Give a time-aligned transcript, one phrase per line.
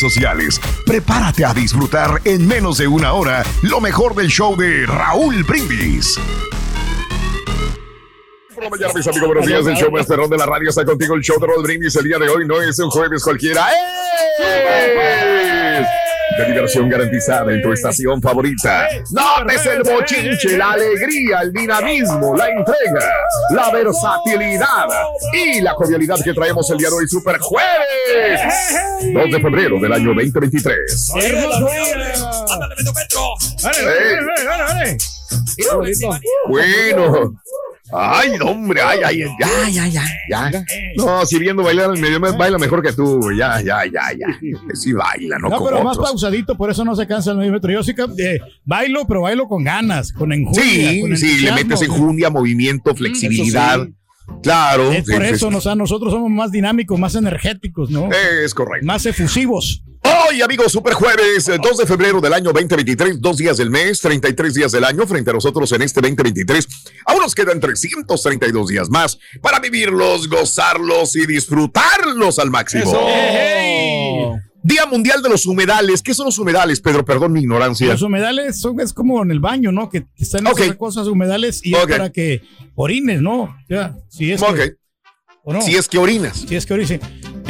[0.00, 0.60] sociales.
[0.86, 6.18] Prepárate a disfrutar en menos de una hora lo mejor del show de Raúl Brindis.
[8.60, 9.66] La mañana, mis amigos, buenos días.
[9.66, 11.14] El show más perrón de la radio está contigo.
[11.14, 13.66] El show de Raúl Brindis el día de hoy no es un jueves cualquiera.
[13.70, 15.59] ¡Eh!
[16.38, 18.86] De diversión garantizada en tu estación favorita.
[19.10, 23.12] Notes el bochinche, la alegría, el dinamismo, la entrega,
[23.50, 24.86] la versatilidad
[25.32, 28.40] y la jovialidad que traemos el día de hoy, Super Jueves,
[29.12, 31.12] 2 de febrero del año 2023.
[36.48, 37.34] Bueno.
[37.92, 40.64] Ay, no, hombre, ay, ay, ya, ya, ya, ya.
[40.96, 44.26] No, si viendo bailar, medio me baila mejor que tú, ya, ya, ya, ya.
[44.74, 46.10] Sí baila, no, No, como pero más otros.
[46.12, 47.70] pausadito, por eso no se cansa el milímetro.
[47.72, 50.62] Yo sí que eh, bailo, pero bailo con ganas, con enjundia.
[50.62, 53.86] Sí, con sí, le metes enjundia, movimiento, flexibilidad.
[54.42, 54.92] Claro.
[54.92, 55.54] Es por sí, eso sí.
[55.54, 58.08] nos, a nosotros somos más dinámicos, más energéticos, ¿no?
[58.44, 58.86] Es correcto.
[58.86, 59.82] Más efusivos.
[60.02, 64.00] Hoy, amigos, Super Jueves, eh, 2 de febrero del año 2023, dos días del mes,
[64.00, 66.66] 33 días del año frente a nosotros en este 2023.
[67.06, 72.92] Aún nos quedan 332 días más para vivirlos, gozarlos y disfrutarlos al máximo.
[74.62, 76.02] Día Mundial de los Humedales.
[76.02, 77.04] ¿Qué son los humedales, Pedro?
[77.04, 77.86] Perdón mi ignorancia.
[77.88, 79.88] Los humedales son, es como en el baño, ¿no?
[79.90, 80.60] Que están Ok.
[80.60, 81.80] esas cosas humedales y Ok.
[81.90, 82.42] es para que
[82.74, 83.54] orines, ¿no?
[83.68, 84.60] Ya, si es que- Ok.
[85.44, 85.62] ¿o no?
[85.62, 86.44] Si es que orinas.
[86.46, 87.00] Si es que orines.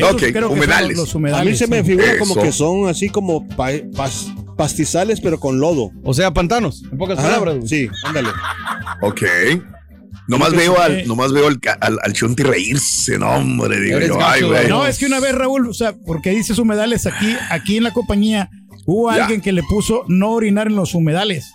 [0.00, 0.96] Esos Ok, creo que son humedales.
[0.96, 1.52] Los A humedales.
[1.52, 2.42] mí se me figura como Eso.
[2.42, 5.90] que son así como pa- pas- pastizales, pero con lodo.
[6.04, 7.56] O sea, pantanos, en pocas Ajá, palabras.
[7.56, 7.68] güey.
[7.68, 8.28] Sí, ándale.
[9.02, 9.22] Ok.
[10.28, 14.42] Nomás veo al, nomás veo al, al, al Chunti reírse, no, hombre, digo yo, ay,
[14.42, 14.68] güey.
[14.68, 17.92] No, es que una vez, Raúl, o sea, porque dices humedales aquí, aquí en la
[17.92, 18.48] compañía,
[18.86, 19.22] hubo Ya.
[19.24, 21.46] alguien que le puso no orinar en los humedales.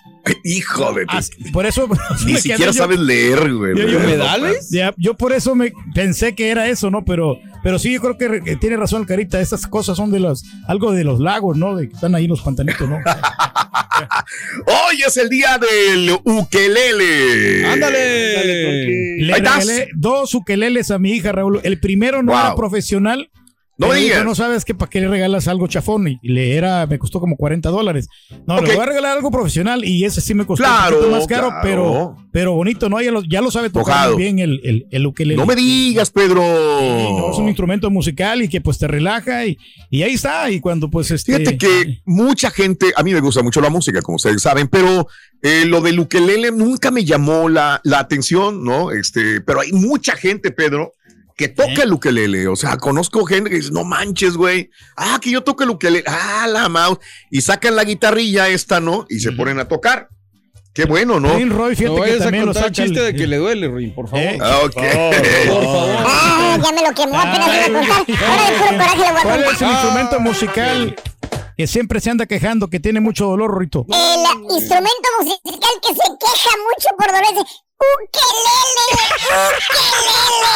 [0.43, 1.05] Hijo de
[1.53, 1.87] por eso
[2.25, 3.73] Ni siquiera yo- sabes leer, güey.
[3.73, 4.69] ¿Humedales?
[4.71, 7.05] Ya, yo por eso me pensé que era eso, ¿no?
[7.05, 9.41] Pero, pero sí, yo creo que, que tiene razón el Carita.
[9.41, 11.75] Estas cosas son de los, algo de los lagos, ¿no?
[11.75, 12.97] De que están ahí los pantanitos, ¿no?
[14.67, 17.65] Hoy es el día del ukelele.
[17.65, 19.17] ¡Ándale!
[19.17, 19.65] Le Ahí estás.
[19.65, 21.59] regalé dos ukeleles a mi hija, Raúl.
[21.63, 22.41] El primero no Wow.
[22.41, 23.31] era profesional.
[23.77, 24.23] No Me digas.
[24.23, 27.35] no sabes que para qué le regalas algo chafón y le era, me costó como
[27.35, 28.07] 40 dólares.
[28.47, 31.17] No, le voy a regalar algo profesional y ese sí me costó Claro, un poquito
[31.17, 31.61] más caro, claro.
[31.61, 33.01] pero, pero bonito, ¿no?
[33.01, 35.35] Ya lo, ya lo sabe tocar muy bien el, el, el ukelele.
[35.35, 36.41] No me digas, Pedro.
[36.41, 36.87] Sí,
[37.17, 39.57] no, es un instrumento musical y que pues te relaja y,
[39.89, 40.49] y ahí está.
[40.51, 41.37] Y cuando pues este.
[41.37, 45.07] Fíjate que mucha gente, a mí me gusta mucho la música, como ustedes saben, pero
[45.41, 48.91] eh, lo del ukelele nunca me llamó la, la atención, ¿no?
[48.91, 50.93] Este, pero hay mucha gente, Pedro,
[51.35, 52.47] que toca el ukelele.
[52.47, 54.69] O sea, conozco gente que dice, no manches, güey.
[54.95, 56.03] Ah, que yo toco el ukelele.
[56.07, 56.99] Ah, la mouse.
[57.29, 59.05] Y sacan la guitarrilla esta, ¿no?
[59.09, 60.07] Y se ponen a tocar.
[60.73, 61.29] Qué bueno, ¿no?
[61.29, 63.37] Roy, No fíjate que vayas a también lo contar el chiste el- de que le
[63.37, 64.25] duele, Ruin, por favor.
[64.25, 64.37] ¿Eh?
[64.41, 64.73] Ah, ok.
[64.73, 65.95] Por favor.
[66.05, 68.29] Ah, ya me lo quemó, apenas le iba a contar.
[68.29, 70.95] Ahora de puro coraje le voy a ¿Cuál es el instrumento musical
[71.57, 73.85] que siempre se anda quejando, que tiene mucho dolor, Rito?
[73.87, 78.87] El instrumento musical que se queja mucho por dolor es ukelele,
[79.57, 80.55] ukelele.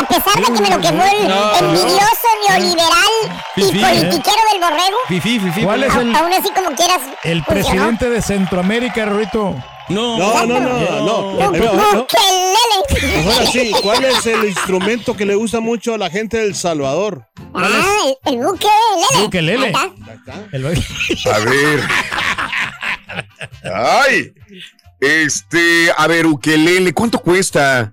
[0.00, 3.12] A pesar de que me lo quemó el No, envidioso neoliberal
[3.56, 3.66] y ¿eh?
[3.80, 5.62] politiquero del borrego, Fifí, fifí.
[5.62, 7.00] ¿Cuál es el, aún así como quieras.
[7.22, 7.70] el funcionó.
[7.70, 9.54] presidente de Centroamérica, Rito?
[9.88, 11.50] No, No, no, no, no.
[11.50, 17.26] Mejor así, ¿cuál es el instrumento que le gusta mucho a la gente del Salvador?
[17.54, 19.72] Ah, el, el buque, lele.
[20.52, 21.80] El- A ver.
[23.74, 24.32] Ay.
[25.00, 27.92] Este, a ver, ukelele, ¿cuánto cuesta?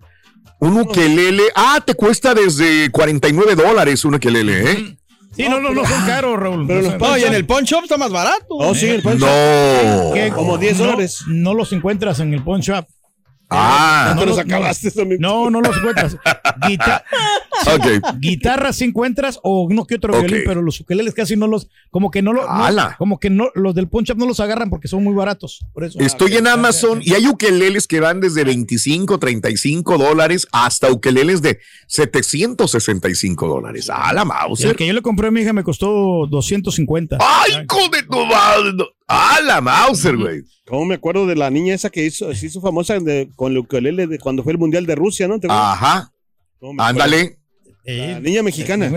[0.60, 1.44] Un ukelele.
[1.56, 4.98] Ah, te cuesta desde 49 dólares un ukelele, ¿eh?
[5.36, 6.66] Sí, no, no, no son caros, Raúl.
[6.66, 8.46] Pero No los No, y en el pawn shop está más barato.
[8.50, 9.28] Oh, sí, el poncho.
[9.28, 10.14] No.
[10.14, 11.20] que como 10 no- dólares.
[11.28, 12.88] No, los encuentras en el pawn shop.
[13.50, 14.92] Ah, No los no, acabaste.
[15.20, 16.18] No, no los encuentras.
[16.68, 17.04] Guita-
[17.76, 18.18] ok.
[18.20, 20.26] guitarras sí encuentras o uno que otro Ok.
[20.26, 22.46] violín, pero los ukeleles casi no los, como que no los,
[22.98, 25.62] como que no, los del pawn shop no los agarran porque son muy baratos.
[25.74, 25.98] Por eso.
[26.00, 31.60] Estoy en Amazon y hay ukeleles que van desde 25, 35 dólares hasta ukeleles de
[31.88, 33.90] 765 dólares.
[33.92, 34.26] Ah, la
[34.60, 37.18] Y el que yo le compré a mi hija me costó 250.
[37.20, 38.74] ¡Ay, de tu madre!
[39.08, 40.42] ¡Ah, la Mauser, güey!
[40.66, 43.60] ¿Cómo me acuerdo de la niña esa que hizo, se hizo famosa de- con el
[43.60, 45.40] ukelele de cuando fue el Mundial de Rusia, ¿no?
[45.50, 46.12] Ajá.
[46.78, 47.38] Ándale.
[47.86, 48.90] La niña mexicana.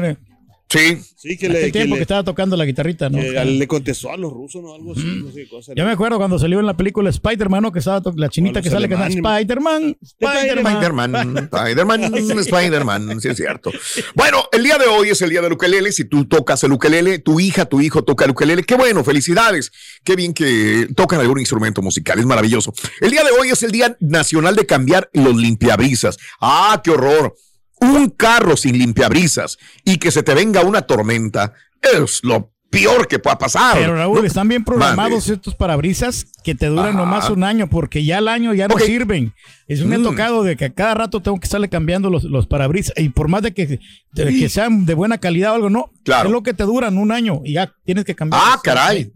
[0.71, 0.99] Sí.
[1.17, 3.19] Sí, que le, que tiempo que, le- estaba tocando la guitarrita, ¿no?
[3.19, 4.73] que le contestó a los rusos, ¿no?
[4.75, 5.73] Algo así, no sé qué cosa.
[5.77, 7.73] Yo me acuerdo cuando salió en la película Spider-Man, ¿no?
[7.73, 8.95] Que estaba la chinita que sale que.
[8.95, 10.77] Spider-Man, Spider-Man.
[10.77, 13.71] Spider-Man, Spider-Man, Spider-Man, sí es cierto.
[14.15, 15.93] Bueno, el día de hoy es el día del ukelele.
[15.93, 19.73] Si tú tocas el ukelele, tu hija, tu hijo toca el ukelele, qué bueno, felicidades.
[20.05, 22.73] Qué bien que tocan algún instrumento musical, es maravilloso.
[23.01, 26.17] El día de hoy es el Día Nacional de cambiar los limpiabrisas.
[26.41, 27.35] Ah, qué horror.
[27.81, 33.19] Un carro sin limpiabrisas y que se te venga una tormenta es lo peor que
[33.19, 33.77] pueda pasar.
[33.79, 36.99] Pero Raúl, No, están bien programados estos parabrisas que te duran Ajá.
[36.99, 39.35] nomás un año porque ya al año ya no sirven.
[39.69, 40.03] Me ha Mm.
[40.05, 43.27] tocado de que a cada rato tengo que estarle cambiando los, los parabrisas y por
[43.29, 43.81] más de que,
[44.13, 45.91] de que sean de buena calidad o algo, no.
[46.05, 46.29] Claro.
[46.29, 48.41] Es lo que te duran un año y ya tienes que cambiar.
[48.45, 49.13] Ah, caray.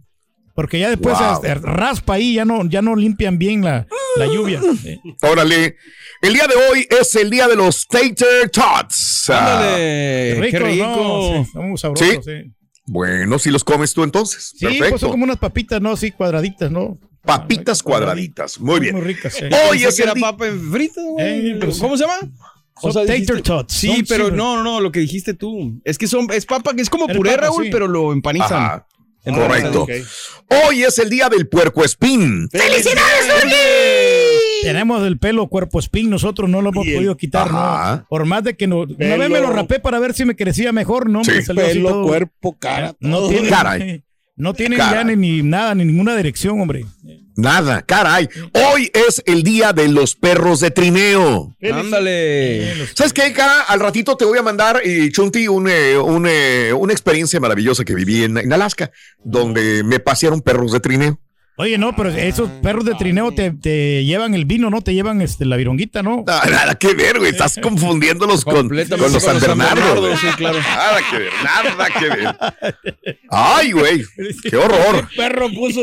[0.55, 1.35] Porque ya después Wow.
[1.35, 3.87] este, raspa ahí, ya no, ya no limpian bien la,
[4.17, 4.61] la lluvia.
[5.23, 5.77] Órale.
[6.23, 9.31] El día de hoy es el día de los Tater Tots.
[9.31, 10.87] Ah, Ándale, Rico, qué rico.
[10.87, 11.45] ¿no?
[11.45, 12.19] Sí, son muy sabrosos, ¿Sí?
[12.25, 12.53] sí.
[12.87, 14.53] bueno, si los comes tú entonces.
[14.57, 15.93] Sí, pues son como unas papitas, ¿no?
[15.93, 16.99] Así cuadraditas, ¿no?
[17.25, 18.61] Papitas cuadraditas.
[18.61, 18.95] Muy bien.
[18.97, 19.35] Muy ricas.
[19.35, 19.45] sí.
[19.71, 20.23] Hoy es que el era día.
[20.31, 21.51] papa en frita, güey.
[21.53, 21.59] Eh.
[21.81, 22.19] ¿Cómo se llama?
[22.81, 23.73] Son O sea, tater dijiste- tots.
[23.75, 25.81] Sí, pero no, no, no, lo que dijiste tú.
[25.85, 27.71] Es que son, es papa, que es como puré, papa, Raúl, sí.
[27.73, 28.53] pero lo empanizan.
[28.63, 28.87] Ajá.
[29.25, 29.87] En Correcto.
[30.69, 32.49] Hoy es el día del puerco espín.
[32.51, 33.55] ¡Felicidades,
[34.63, 37.49] Tenemos el pelo cuerpo spin, nosotros no lo hemos el- podido quitar.
[38.09, 39.19] Por más de que no, una Pelo.
[39.19, 41.25] vez me lo rapé para ver si me crecía mejor, ¿no?
[41.25, 41.33] Sí.
[41.33, 44.05] Me salió así Pelo, todo- cuerpo, cara, No tiene, Caray.
[44.37, 44.95] no tiene Caray.
[44.95, 46.85] ya ni, ni nada, ni ninguna dirección, hombre.
[47.37, 48.29] Nada, caray.
[48.53, 51.55] Hoy es el día de los perros de trineo.
[51.73, 52.87] Ándale.
[52.95, 53.63] ¿Sabes qué, cara?
[53.63, 57.85] Al ratito te voy a mandar, y Chunti, un, eh, un, eh, una experiencia maravillosa
[57.85, 58.93] que viví en, en Alaska,
[59.23, 61.19] donde me pasearon perros de trineo.
[61.57, 64.83] Oye, no, pero esos perros de trineo te, te llevan el vino, ¿no?
[64.83, 66.25] Te llevan este, la vironguita, ¿no?
[66.27, 67.31] Nada, nada que ver, güey.
[67.31, 70.01] Estás confundiéndolos con, Completamente con los San Bernardo.
[70.01, 70.17] güey.
[70.17, 70.59] sí, claro.
[70.59, 72.37] Nada que ver, nada que ver.
[73.31, 74.03] Ay, güey.
[74.51, 75.09] Qué horror.
[75.17, 75.81] Perro puso.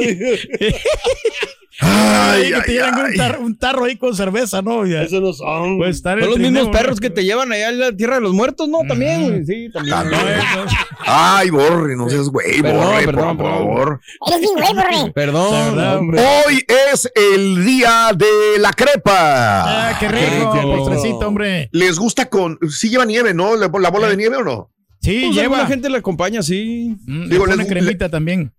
[1.84, 3.18] Ay, que te llevan un, ay.
[3.18, 4.86] tar- un tarro ahí con cerveza, ¿no?
[4.86, 5.02] Ya.
[5.02, 5.84] Eso no son.
[5.84, 6.72] Estar en Son los trineo, mismos ¿no?
[6.80, 8.80] perros que te llevan allá a la tierra de los muertos, ¿no?
[8.88, 9.46] También, güey.
[9.46, 9.96] Sí, también.
[9.96, 10.22] También.
[10.56, 10.72] No, no,
[11.06, 13.58] Ay, borre, no seas güey, Perdón, borre, perdón, por perdón.
[13.60, 14.02] favor.
[14.28, 15.12] Eres bien güey, borre.
[15.14, 16.22] Perdón, La verdad, hombre.
[16.48, 19.90] Hoy es el día de la crepa.
[19.90, 20.78] Ah, qué rico, rico.
[20.78, 21.70] postrecito, hombre.
[21.72, 22.60] ¿Les gusta con...
[22.70, 23.56] Sí lleva nieve, ¿no?
[23.56, 24.70] ¿La, la bola de nieve o no?
[25.02, 25.56] Sí, Pues lleva.
[25.56, 26.96] alguna gente la acompaña, sí.
[27.08, 28.54] Mm, le Digo, pone les- cremita también.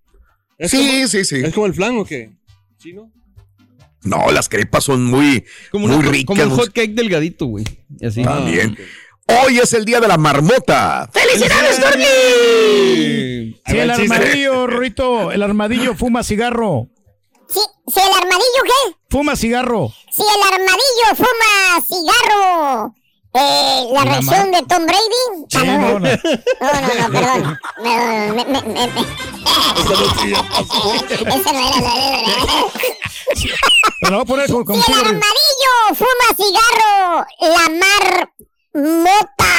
[0.59, 1.37] ¿Es Sí, sí, sí.
[1.37, 2.33] ¿Es como el flan o qué?
[2.79, 2.93] ¿Sí,
[4.05, 4.31] no?
[4.33, 6.27] Las crepas son muy, Como, muy una- ricas.
[6.27, 7.65] como un muy- hot cake delgadito, güey.
[8.07, 8.23] Así.
[8.23, 8.77] También.
[9.27, 11.09] Hoy es el día de la marmota.
[11.13, 12.05] ¡Felicidades, Dormi!
[13.67, 16.89] Sí, el armadillo, Rito, el armadillo fuma cigarro.
[17.49, 18.97] Sí, si el armadillo, ¿qué?
[19.11, 19.93] Fuma cigarro.
[20.11, 22.95] Si el armadillo fuma cigarro.
[23.35, 25.47] Eh, la reacción de Tom Brady.
[25.49, 25.99] Sí, no, no.
[26.01, 26.09] no, no,
[26.99, 27.59] no, perdón.
[27.83, 29.07] Me- me- me- me-
[31.35, 31.93] Esa no era la
[34.01, 38.31] Pero lo voy a poner como, como Si el armadillo fuma cigarro, la mar
[38.75, 39.53] mota.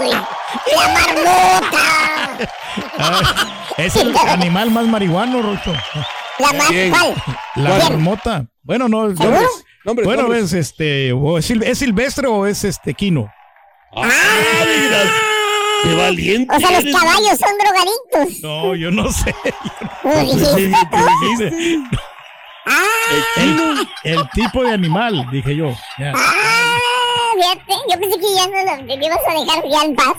[0.00, 0.10] Uy,
[0.76, 1.84] la marmota.
[2.98, 5.72] Ah, es el animal más marihuano, Rito.
[6.38, 6.90] La mar, Bien.
[6.90, 7.14] ¿cuál?
[7.56, 8.46] La marmota.
[8.62, 9.08] Bueno, no.
[9.10, 9.18] es-
[9.84, 10.44] Nombres, bueno, nombres.
[10.44, 11.12] es este.
[11.12, 13.32] O es, sil- ¿es silvestre o es este quino?
[15.82, 16.54] ¡Qué valiente!
[16.54, 18.42] O sea, los caballos son drogadictos.
[18.42, 19.34] No, yo no sé.
[22.66, 22.74] Ah,
[23.36, 25.74] El, el tipo de animal, dije yo.
[25.98, 26.12] Ya.
[26.14, 26.78] ah,
[27.34, 30.16] fíjate, yo pensé que ya no lo ibas a dejar ya en paz.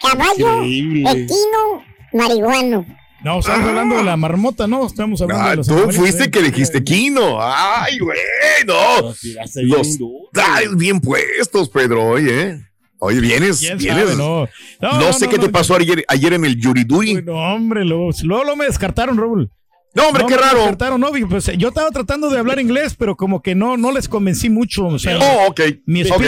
[0.00, 2.84] Caballo, equino, marihuano.
[3.22, 6.24] No, estamos hablando de la marmota, no, estamos hablando Ah, de los tú animales, fuiste
[6.24, 6.30] ¿eh?
[6.30, 7.38] que dijiste Kino.
[7.40, 8.18] Ay, güey,
[8.66, 9.12] no.
[9.62, 12.42] Los bien puestos, Pedro, oye.
[12.42, 12.60] ¿eh?
[13.02, 14.04] Oye, vienes, ¿Quién vienes.
[14.04, 14.16] sabe?
[14.16, 14.46] No,
[14.80, 15.52] No, no, no, sé no, qué te no.
[15.52, 17.22] pasó ayer, ayer en el Yuriduri.
[17.22, 19.50] No, hombre, luego, luego, me descartaron, Raúl.
[19.94, 20.58] No, hombre, qué me raro.
[20.58, 24.08] descartaron, no, pues yo estaba tratando de hablar inglés, pero como que no, no les
[24.08, 24.86] convencí mucho.
[24.86, 25.60] O sea, Oh, ok.
[25.86, 26.22] mi Ok.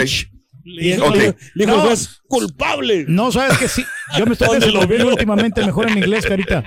[0.65, 1.15] Y- Ok.
[1.15, 1.81] Le dijo No.
[1.81, 3.05] el juez, culpable.
[3.07, 3.83] No, sabes que sí.
[4.17, 6.63] Yo me estoy ¿Dónde lo desenvolviendo últimamente mejor en inglés, Carita.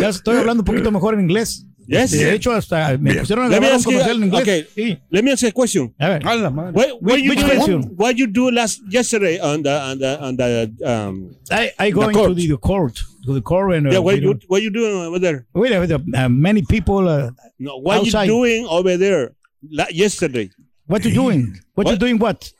[0.00, 1.66] Ya estoy hablando un poquito mejor en inglés.
[1.86, 2.12] Yes.
[2.12, 3.18] De hecho, hasta me Bien.
[3.20, 4.42] pusieron a grabar un you- comercial en inglés.
[4.42, 4.66] okay.
[4.76, 4.98] Sí.
[5.10, 5.92] Let me ask you a question.
[5.98, 6.24] A ver.
[6.24, 6.70] A la madre.
[6.72, 7.82] What, what Which- you question?
[7.96, 11.30] What you do last yesterday on the on the on the um?
[11.50, 12.36] I, I go The into court.
[12.36, 13.00] the court.
[13.26, 15.46] To the court and uh, Yeah, what you what you doing over there?
[15.52, 17.08] wait, wait, uh, many people.
[17.08, 18.26] Uh, No, what Outside.
[18.26, 19.32] you doing over there
[19.68, 20.48] la- yesterday?
[20.86, 21.58] what you doing?
[21.74, 21.98] What, you What?
[22.00, 22.18] doing?
[22.20, 22.52] What?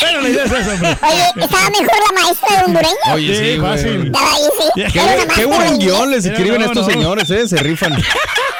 [0.00, 0.98] bueno, la idea es esa, hombre.
[1.02, 3.14] Oye, estaba mejor la maestra de hondureño.
[3.14, 3.72] Oye, sí, güey.
[3.72, 4.12] fácil.
[4.58, 4.82] Sí.
[4.92, 6.92] Qué Qué, buen guion les escriben No, estos no.
[6.92, 7.48] señores, ¿eh?
[7.48, 7.96] Se rifan.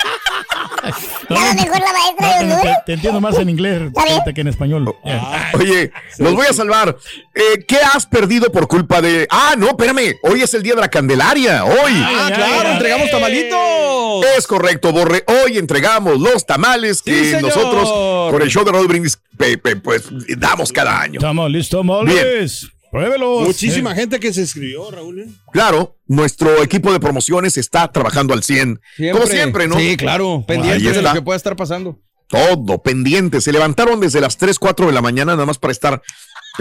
[1.31, 3.93] Estaba mejor la maestra de No, te, entiendo más en inglés
[4.35, 4.95] que en español.
[5.05, 5.51] Yeah.
[5.55, 6.97] Oye, los voy a salvar.
[7.35, 9.27] Eh, ¿Qué has perdido por culpa de.?
[9.31, 10.17] Ah, no, espérame.
[10.23, 11.65] Hoy es el día de la Candelaria.
[11.65, 11.93] Hoy.
[11.95, 12.73] Ah, ay, claro, ay.
[12.73, 14.27] entregamos tamalitos.
[14.37, 15.25] Es correcto, Borre.
[15.45, 17.89] Hoy entregamos los tamales que Sí, nosotros,
[18.33, 20.05] con el show de Raúl Brindis, pe- pe- pues
[20.37, 21.21] damos cada año.
[21.21, 22.69] Tamales, tamales.
[22.91, 23.47] Pruébelos.
[23.47, 25.21] Muchísima Eh, gente que se escribió, Raúl.
[25.21, 25.27] ¿eh?
[25.53, 28.81] Claro, nuestro equipo de promociones está trabajando al 100.
[29.13, 29.79] Como siempre, ¿no?
[29.79, 30.37] Sí, claro.
[30.39, 32.01] Ahí Pendientes de lo que pueda estar pasando.
[32.27, 33.41] Todo pendiente.
[33.41, 36.01] Se levantaron desde las 3, 4 de la mañana nada más para estar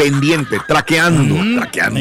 [0.04, 2.00] pendiente, traqueando, traqueando.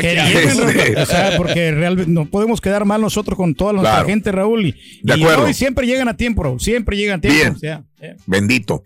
[0.00, 4.08] Queriendo, Este, o sea, porque realmente no podemos quedar mal nosotros con toda nuestra Claro.
[4.08, 4.66] gente, Raúl.
[4.66, 4.72] Y,
[5.02, 5.44] De y acuerdo.
[5.44, 7.38] hoy siempre llegan a tiempo, siempre llegan a tiempo.
[7.38, 7.52] Bien.
[7.54, 8.16] o sea, eh.
[8.26, 8.82] Bendito.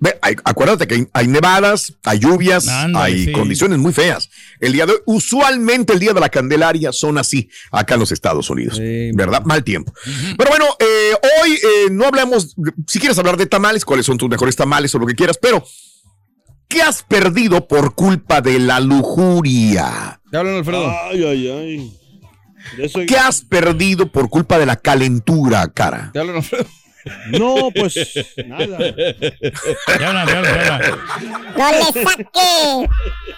[0.00, 3.32] Ve, hay- acuérdate que hay, hay nevadas, hay lluvias, hay sí.
[3.32, 4.28] condiciones muy feas.
[4.60, 8.12] El día de hoy, usualmente el día de la Candelaria son así acá en los
[8.12, 8.76] Estados Unidos.
[8.76, 9.10] Sí.
[9.14, 9.42] ¿Verdad?
[9.44, 9.92] Mal tiempo.
[10.36, 11.12] Pero bueno, eh,
[11.42, 12.54] hoy eh, no hablamos,
[12.86, 15.64] si quieres hablar de tamales, cuáles son tus mejores tamales o lo que quieras, pero
[16.68, 20.20] ¿qué has perdido por culpa de la lujuria?
[20.30, 20.90] Te hablan, Alfredo.
[21.10, 21.92] Ay, ay, ay.
[22.78, 26.10] Eso- ¿Qué has perdido por culpa de la calentura, cara?
[26.12, 26.66] Te hablan, Alfredo.
[27.38, 27.96] No, pues
[28.46, 28.76] nada.
[28.78, 30.98] Ya habla, ya habla, ya habla.
[31.56, 32.88] No le saque.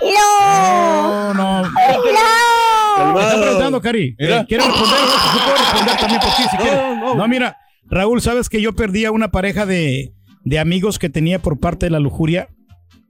[0.03, 1.35] No.
[1.35, 1.63] No, no.
[1.63, 3.15] No.
[3.15, 4.17] Me está preguntando, Cari.
[4.19, 4.41] Mira.
[4.41, 4.99] Eh, ¿Quieres responder?
[4.99, 6.81] Yo puedo responder también por ti si quieres.
[7.17, 7.57] No, mira,
[7.89, 11.87] Raúl, ¿sabes que yo perdí a una pareja de, de amigos que tenía por parte
[11.87, 12.49] de la lujuria?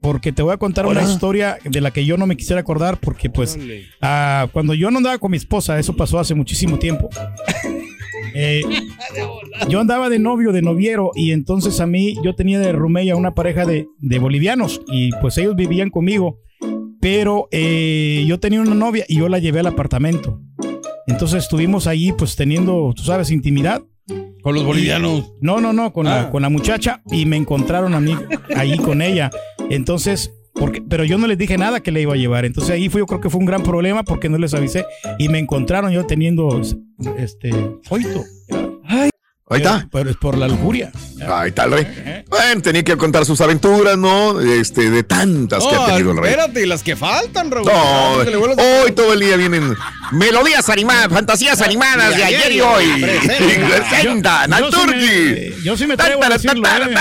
[0.01, 2.97] Porque te voy a contar una historia de la que yo no me quisiera acordar
[2.97, 3.57] porque pues
[4.01, 7.09] ah, cuando yo no andaba con mi esposa, eso pasó hace muchísimo tiempo.
[8.33, 8.61] Eh,
[9.67, 13.33] yo andaba de novio, de noviero, y entonces a mí yo tenía de Rumeya una
[13.33, 16.39] pareja de, de bolivianos, y pues ellos vivían conmigo,
[17.01, 20.39] pero eh, yo tenía una novia y yo la llevé al apartamento.
[21.07, 23.81] Entonces estuvimos ahí pues teniendo, tú sabes, intimidad.
[24.41, 25.33] Con los bolivianos.
[25.41, 26.29] No, no, no, con, la, Ah.
[26.31, 28.15] con la muchacha y me encontraron a mí
[28.55, 29.29] ahí con ella.
[29.69, 32.45] Entonces, porque, pero yo no les dije nada que le iba a llevar.
[32.45, 34.85] Entonces ahí fue, yo creo que fue un gran problema porque no les avisé
[35.19, 36.59] y me encontraron yo teniendo
[37.17, 37.51] este
[37.89, 38.23] oito.
[39.51, 39.87] Ahí está.
[39.91, 40.91] Pero es por la lujuria.
[41.27, 42.23] Ahí está el rey.
[42.29, 44.39] Bueno, tenía que contar sus aventuras, ¿no?
[44.39, 46.31] Este, de tantas que ha tenido el rey.
[46.31, 47.65] espérate, las que faltan, Raúl.
[47.67, 48.13] No,
[48.83, 49.75] hoy todo el día vienen
[50.11, 53.05] melodías animadas, fantasías animadas de ayer y hoy.
[53.05, 55.63] Presenta, Yo- yo sí me- Naturki.
[55.63, 56.95] yo sí me atrevo a decirlo, eh.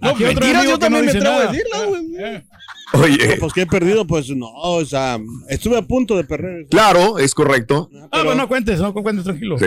[0.00, 1.52] No, otro mentiras, yo también me atrevo a nada.
[1.52, 2.42] decirlas, güey.
[2.92, 5.18] Oye, pues que he perdido, pues no, o sea,
[5.48, 6.66] estuve a punto de perder.
[6.70, 7.88] claro, es correcto.
[8.10, 9.58] Ah, bueno, no cuentes, no cuentes tranquilo.
[9.58, 9.66] Sí.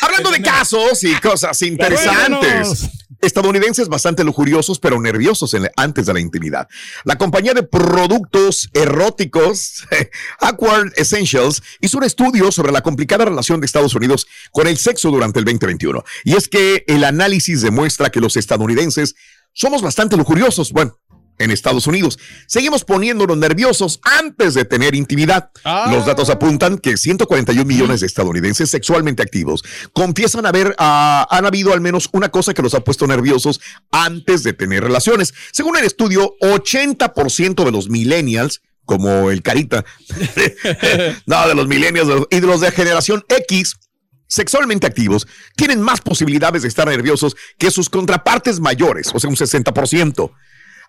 [0.00, 2.90] Hablando de casos y cosas interesantes.
[3.20, 6.68] Estadounidenses bastante lujuriosos pero nerviosos en la- antes de la intimidad.
[7.04, 9.86] La compañía de productos eróticos
[10.40, 15.10] Awkward Essentials hizo un estudio sobre la complicada relación de Estados Unidos con el sexo
[15.10, 16.04] durante el 2021.
[16.24, 19.14] Y es que el análisis demuestra que los estadounidenses
[19.54, 20.72] somos bastante lujuriosos.
[20.72, 20.98] Bueno.
[21.38, 22.18] En Estados Unidos.
[22.46, 25.50] Seguimos poniéndonos nerviosos antes de tener intimidad.
[25.64, 25.90] Ah.
[25.92, 31.72] Los datos apuntan que 141 millones de estadounidenses sexualmente activos confiesan haber, ah, han habido
[31.72, 33.60] al menos una cosa que los ha puesto nerviosos
[33.90, 35.34] antes de tener relaciones.
[35.52, 39.84] Según el estudio, 80% de los millennials, como el Carita,
[41.26, 43.76] no, de los millennials y de los de generación X,
[44.28, 45.26] sexualmente activos,
[45.56, 50.30] tienen más posibilidades de estar nerviosos que sus contrapartes mayores, o sea, un 60%.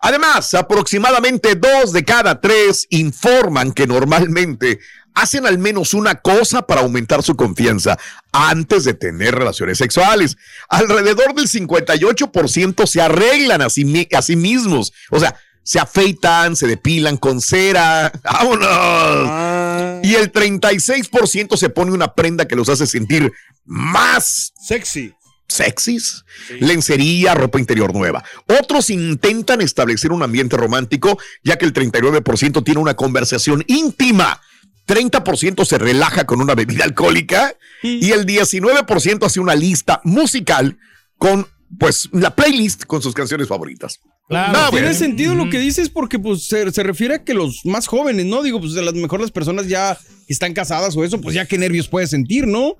[0.01, 4.79] Además, aproximadamente dos de cada tres informan que normalmente
[5.15, 7.97] hacen al menos una cosa para aumentar su confianza
[8.31, 10.37] antes de tener relaciones sexuales.
[10.69, 14.93] Alrededor del 58% se arreglan a sí, a sí mismos.
[15.09, 18.11] O sea, se afeitan, se depilan con cera.
[18.23, 18.67] ¡Vámonos!
[18.69, 23.31] Ah, Y el 36% se pone una prenda que los hace sentir
[23.63, 25.13] más sexy.
[25.47, 26.25] Sexys,
[26.59, 28.23] lencería, ropa interior nueva.
[28.47, 34.41] Otros intentan establecer un ambiente romántico, ya que el 39% tiene una conversación íntima.
[34.87, 40.77] 30% se relaja con una bebida alcohólica y el 19% hace una lista musical
[41.17, 41.47] con
[41.79, 43.99] pues la playlist con sus canciones favoritas.
[44.27, 47.85] Claro, tiene sentido lo que dices porque pues se, se refiere a que los más
[47.87, 48.41] jóvenes, ¿no?
[48.41, 49.97] Digo, pues a las mejor las personas ya
[50.27, 52.75] están casadas o eso, pues ya qué nervios puede sentir, ¿no?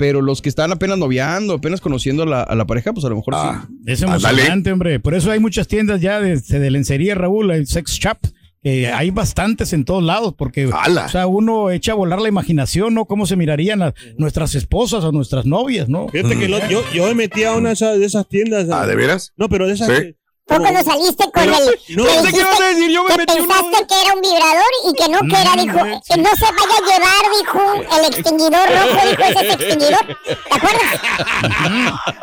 [0.00, 3.10] Pero los que están apenas noviando, apenas conociendo a la, a la pareja, pues a
[3.10, 3.74] lo mejor Ah, sí.
[3.86, 4.98] Es emocionante, hombre.
[4.98, 8.16] Por eso hay muchas tiendas ya de, de lencería, Raúl, el sex shop.
[8.62, 10.70] que hay bastantes en todos lados, porque
[11.06, 13.04] o sea, uno echa a volar la imaginación, ¿no?
[13.04, 16.08] ¿Cómo se mirarían a nuestras esposas o nuestras novias, no?
[16.08, 18.68] Fíjate que lo- yo, yo me metí a una de esas, de esas tiendas.
[18.72, 19.32] ¿Ah, de veras?
[19.36, 19.88] No, pero de esas.
[19.88, 20.14] Sí.
[20.50, 21.96] Tú cuando saliste con Pero- el...
[21.96, 24.14] no, no sé qué dijiste vas a decir, yo me metí uno- pensaste que era
[24.14, 25.78] un vibrador y que no, que era, dijo,
[26.08, 30.18] que no se vaya a llevar, dijo, el extinguidor rojo, dijo, ese es extinguidor.
[30.26, 30.90] ¿Te acuerdas?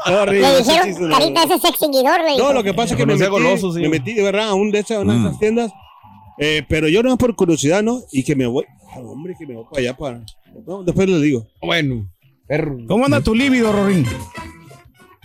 [0.21, 1.15] Horrible, Le dijeron, no.
[1.17, 2.53] carita, ese es extinguidor, le No, dijo.
[2.53, 4.97] lo que pasa es que me metí, me metí de verdad a un de esas,
[4.99, 5.71] una de esas tiendas.
[6.37, 8.01] eh, pero yo no por curiosidad, ¿no?
[8.11, 8.65] Y que me voy.
[8.91, 10.21] ah, hombre, que me voy para allá para.
[10.65, 11.45] No, después le digo.
[11.61, 12.07] Bueno,
[12.87, 14.05] ¿Cómo anda tu líbido, Rorín?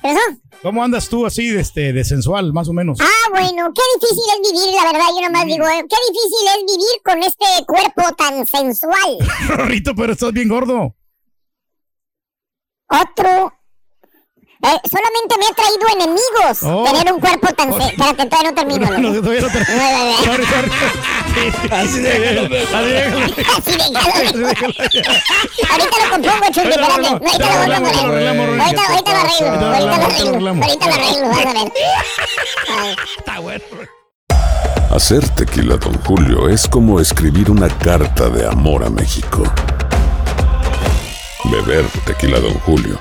[0.03, 0.21] ¿Eso?
[0.63, 2.99] ¿Cómo andas tú así de, este, de sensual, más o menos?
[3.01, 6.77] Ah, bueno, qué difícil es vivir, la verdad, yo nomás digo, eh, qué difícil es
[6.77, 9.19] vivir con este cuerpo tan sensual.
[9.49, 10.95] Rorrito, pero estás bien gordo.
[12.89, 13.53] Otro.
[14.65, 16.85] Eh, solamente me ha traído enemigos Oh.
[16.85, 17.73] tener un cuerpo tan...
[17.73, 18.87] se- Espérate, todavía no termino.
[18.93, 20.17] No, no, todavía no termino.
[20.25, 20.71] Sorry, sorry.
[21.73, 22.43] Así déjalo.
[22.77, 23.99] Así déjalo.
[23.99, 24.75] Así déjalo.
[25.69, 27.09] Ahorita lo compongo, Chuy, espérate.
[27.09, 28.61] Ahorita lo voy a componer.
[28.61, 29.49] Ahorita, ahorita lo arreglo.
[29.49, 30.51] Ahorita lo arreglo.
[30.63, 31.73] Ahorita lo arreglo, vas a ver.
[33.19, 33.65] Está bueno.
[34.95, 39.43] Hacer tequila, Don Julio, es como escribir una carta de amor a México.
[41.45, 43.01] Beber tequila, Don Julio,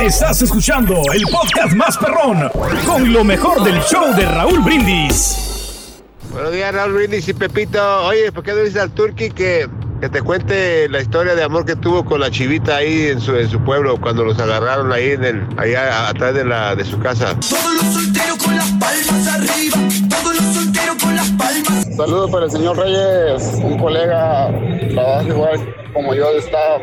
[0.00, 2.50] Estás escuchando el podcast más perrón
[2.86, 6.00] con lo mejor del show de Raúl Brindis.
[6.32, 8.06] Buenos días, Raúl Brindis y Pepito.
[8.06, 9.68] Oye, ¿por qué no dices al Turqui que,
[10.00, 13.36] que te cuente la historia de amor que tuvo con la chivita ahí en su,
[13.36, 16.98] en su pueblo cuando los agarraron ahí en el, allá atrás de, la, de su
[16.98, 17.36] casa?
[17.40, 19.78] Todos los solteros con las palmas arriba.
[20.08, 21.89] Todos los solteros con las palmas.
[21.96, 24.50] Saludos para el señor Reyes, un colega,
[24.94, 26.82] trabaja igual como yo de staff.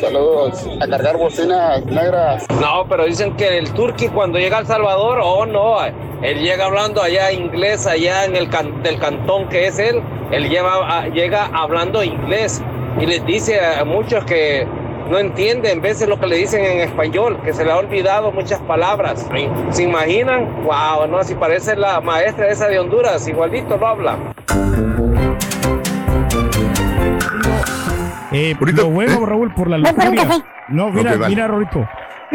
[0.00, 2.46] Saludos a cargar bocinas negras.
[2.60, 5.76] No, pero dicen que el turqui cuando llega a El Salvador, oh no,
[6.22, 10.48] él llega hablando allá inglés, allá en el can- del cantón que es él, él
[10.48, 12.62] lleva, a- llega hablando inglés
[13.00, 14.66] y les dice a muchos que
[15.10, 18.60] no entienden veces lo que le dicen en español, que se le ha olvidado muchas
[18.60, 19.26] palabras.
[19.70, 20.62] ¿Se imaginan?
[20.64, 24.16] Wow, no, si parece la maestra esa de Honduras, igualito lo habla.
[28.32, 30.44] Eh, lo bueno, Raúl, por la por lujuria.
[30.68, 31.34] No, mira, Ok, vale.
[31.34, 31.88] mira, Rorito.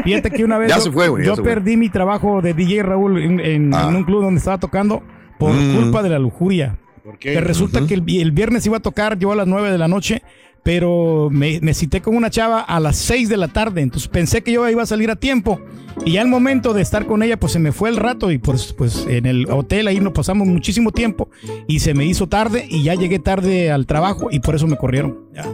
[0.03, 1.51] Fíjate que una vez Ya yo, se fue, güey, ya yo se fue.
[1.51, 3.87] perdí mi trabajo de DJ Raúl en, en- Ah.
[3.89, 5.03] en un club donde estaba tocando
[5.37, 5.75] por Mm.
[5.75, 6.77] culpa de la lujuria.
[7.19, 7.33] qué?
[7.33, 9.87] Que resulta que el, el viernes iba a tocar yo a las 9 de la
[9.87, 10.21] noche,
[10.63, 13.81] pero me, me cité con una chava a las 6 de la tarde.
[13.81, 15.59] Entonces pensé que yo iba a salir a tiempo.
[16.05, 18.37] Y ya al momento de estar con ella, pues se me fue el rato y
[18.37, 21.29] pues, pues en el hotel ahí nos pasamos muchísimo tiempo
[21.67, 24.77] y se me hizo tarde y ya llegué tarde al trabajo y por eso me
[24.77, 25.19] corrieron.
[25.33, 25.45] Ya.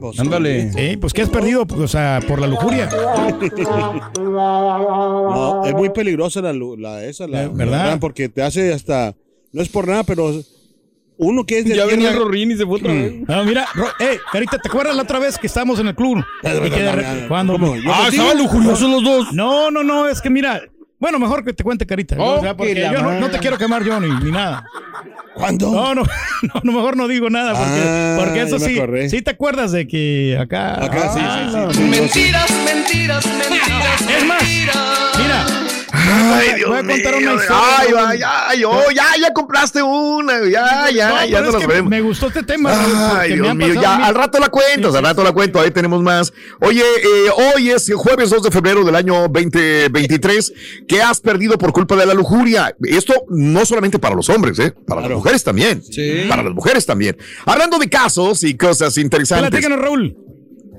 [0.00, 0.72] Pues, Ándale.
[0.72, 1.66] Sí, pues ¿qué has perdido?
[1.66, 2.88] Pues, o sea, por la lujuria.
[4.18, 7.92] No, es muy peligrosa la, la esa, la, ¿verdad?
[7.92, 9.14] la- porque te hace hasta,
[9.52, 10.32] no es por nada, pero
[11.18, 13.12] uno que es de Ya venía Rorín y se fue otra vez.
[13.28, 16.24] No, mira, Ro- eh, Carita, ¿te acuerdas la otra vez que estábamos en el club?
[16.42, 17.76] Y que de re- cuando- ¿Cómo?
[17.76, 19.32] ¿Yo Ah, estaban lujuriosos los dos.
[19.32, 20.62] No, no, no, es que mira,
[21.00, 22.16] bueno, mejor que te cuente Carita.
[22.16, 22.24] ¿no?
[22.24, 24.64] Oh, O sea, porque que la yo no, no te quiero quemar yo ni, nada.
[25.34, 25.70] ¿Cuándo?
[25.70, 26.02] No, no,
[26.42, 29.08] no, no, mejor no digo nada porque, Ah, porque eso ya me sí, acordé.
[29.08, 30.84] sí te acuerdas de que acá.
[30.84, 31.80] Acá, sí, sí, sí.
[31.82, 31.88] no.
[31.88, 34.00] Mentiras, mentiras, mentiras.
[34.18, 34.42] Es más,
[36.08, 37.78] mira, voy a contar una historia.
[37.78, 40.40] Ay, ay, ay, oh, ya, ya compraste una.
[40.48, 41.90] Ya, ya, No, ya lo que vemos.
[41.90, 42.70] Me gustó este tema.
[43.20, 46.02] Ay, Dios mío, ya mil- al rato la cuento, al rato la cuento, ahí tenemos
[46.02, 46.32] más.
[46.60, 50.52] Oye, eh, hoy es jueves 2 de febrero del año 2023.
[50.86, 52.74] ¿Qué has perdido por culpa de la lujuria?
[52.84, 54.72] Esto no solamente para los hombres, ¿eh?
[54.86, 55.82] Para las mujeres también.
[56.28, 57.16] Para las mujeres también.
[57.46, 59.50] Hablando de casos y cosas interesantes.
[59.50, 60.16] Platícanos, Raúl.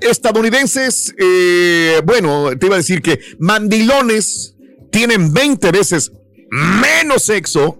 [0.00, 4.56] Estadounidenses, eh, bueno, te iba a decir que mandilones
[4.90, 6.12] tienen 20 veces
[6.50, 7.78] menos sexo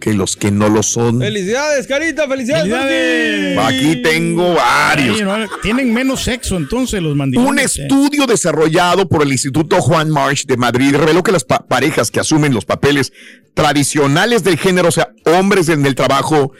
[0.00, 1.18] que los que no lo son.
[1.20, 2.72] Felicidades, Carita, felicidades.
[2.72, 3.58] Felicidades.
[3.58, 5.16] Aquí tengo varios.
[5.20, 7.50] Ay, no, tienen menos sexo entonces los mandilones.
[7.50, 7.64] Un eh.
[7.64, 12.18] estudio desarrollado por el Instituto Juan March de Madrid reveló que las pa- parejas que
[12.20, 13.12] asumen los papeles
[13.52, 16.52] tradicionales del género, o sea, hombres en el trabajo,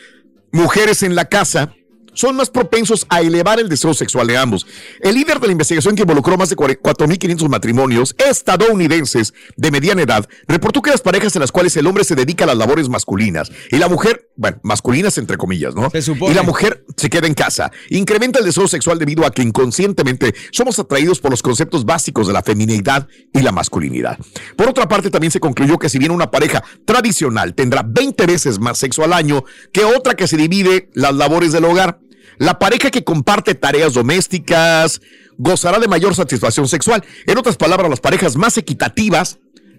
[0.52, 1.72] mujeres en la casa,
[2.14, 4.66] son más propensos a elevar el deseo sexual de ambos.
[5.00, 10.28] El líder de la investigación que involucró más de 4.500 matrimonios estadounidenses de mediana edad
[10.46, 13.50] reportó que las parejas en las cuales el hombre se dedica a las labores masculinas
[13.70, 15.88] y la mujer, bueno, masculinas entre comillas, ¿no?
[16.30, 17.70] Y la mujer se queda en casa.
[17.90, 22.32] Incrementa el deseo sexual debido a que inconscientemente somos atraídos por los conceptos básicos de
[22.32, 24.18] la feminidad y la masculinidad.
[24.56, 28.58] Por otra parte, también se concluyó que si bien una pareja tradicional tendrá 20 veces
[28.58, 32.00] más sexo al año que otra que se divide las labores del hogar,
[32.40, 35.00] la pareja que comparte tareas domésticas
[35.36, 37.04] gozará de mayor satisfacción sexual.
[37.26, 39.38] En otras palabras, las parejas más equitativas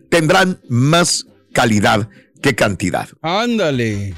[0.09, 2.07] tendrán más calidad
[2.41, 3.09] que cantidad.
[3.21, 4.13] Ándale.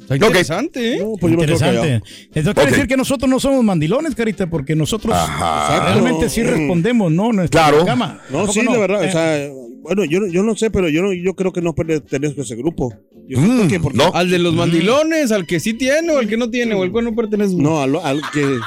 [0.00, 1.04] Está interesante, ¿eh?
[1.20, 2.02] pues Interesante.
[2.34, 5.84] Eso quiere decir que nosotros no somos mandilones, Carita, porque nosotros Ajá.
[5.92, 7.32] realmente sí respondemos, ¿no?
[7.32, 7.86] Nuestra Claro.
[7.86, 8.20] cama.
[8.28, 8.72] ¿A No, sí, no?
[8.72, 9.04] la verdad.
[9.04, 9.48] Eh, O sea,
[9.82, 12.44] bueno, yo, no- yo no sé, pero yo, no- yo creo que no pertenezco a
[12.44, 12.92] ese grupo.
[13.32, 16.36] Yo Mm, que porque- Al de los mandilones, al que sí tiene o al que
[16.36, 17.54] no tiene o al cual no pertenece.
[17.56, 18.58] No, al, al que.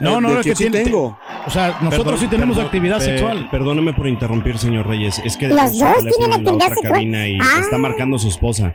[0.00, 1.18] No, no, del es que sí tiene- tengo.
[1.46, 3.48] O sea, nosotros sí tenemos actividad pe- sexual.
[3.50, 5.20] Perdóneme por interrumpir, señor Reyes.
[5.24, 6.92] Es que Los dos tienen actividad otra sexual.
[6.92, 7.60] cabina y Ah.
[7.62, 8.72] está marcando su esposa.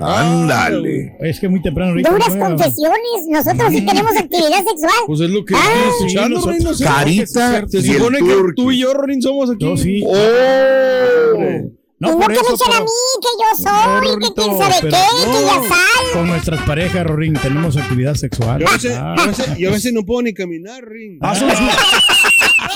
[0.00, 1.16] Ándale.
[1.20, 2.10] Es que muy temprano ahorita.
[2.10, 2.46] Duras ¿no?
[2.46, 3.26] confesiones.
[3.28, 4.90] Nosotros sí tenemos actividad sexual.
[5.06, 5.60] Pues es lo que Ah,
[5.98, 6.70] sí, escuchando, Rin, no.
[6.84, 9.64] Carita Se supone que tú y yo, Rorin, somos aquí.
[9.64, 10.02] Yo sí.
[10.06, 11.70] Oh.
[12.10, 12.86] No por que me echen a mí,
[13.20, 16.04] que yo soy, que Rorrito, quién sabe qué, que ya sal.
[16.12, 18.60] Con nuestras parejas, Rorín, tenemos actividad sexual.
[18.60, 19.14] Yo a, veces, Ah.
[19.16, 21.18] yo a veces- yo a veces no puedo ni caminar, Ring.
[21.20, 21.50] Ah, son-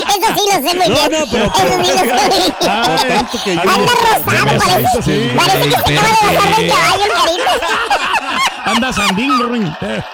[0.08, 1.20] Eso sí lo sé muy No, bien.
[1.20, 2.54] no, pero- Eso sí lo sé muy bien.
[2.62, 3.60] Ah, Por tanto que yo.
[3.60, 5.02] Anda rosado, parece.
[5.02, 5.30] sí.
[5.36, 7.68] Parece que se acaba de bajar del caballo el carita.
[8.64, 9.76] Anda Sandín, Rorín.
[9.82, 10.02] Eh,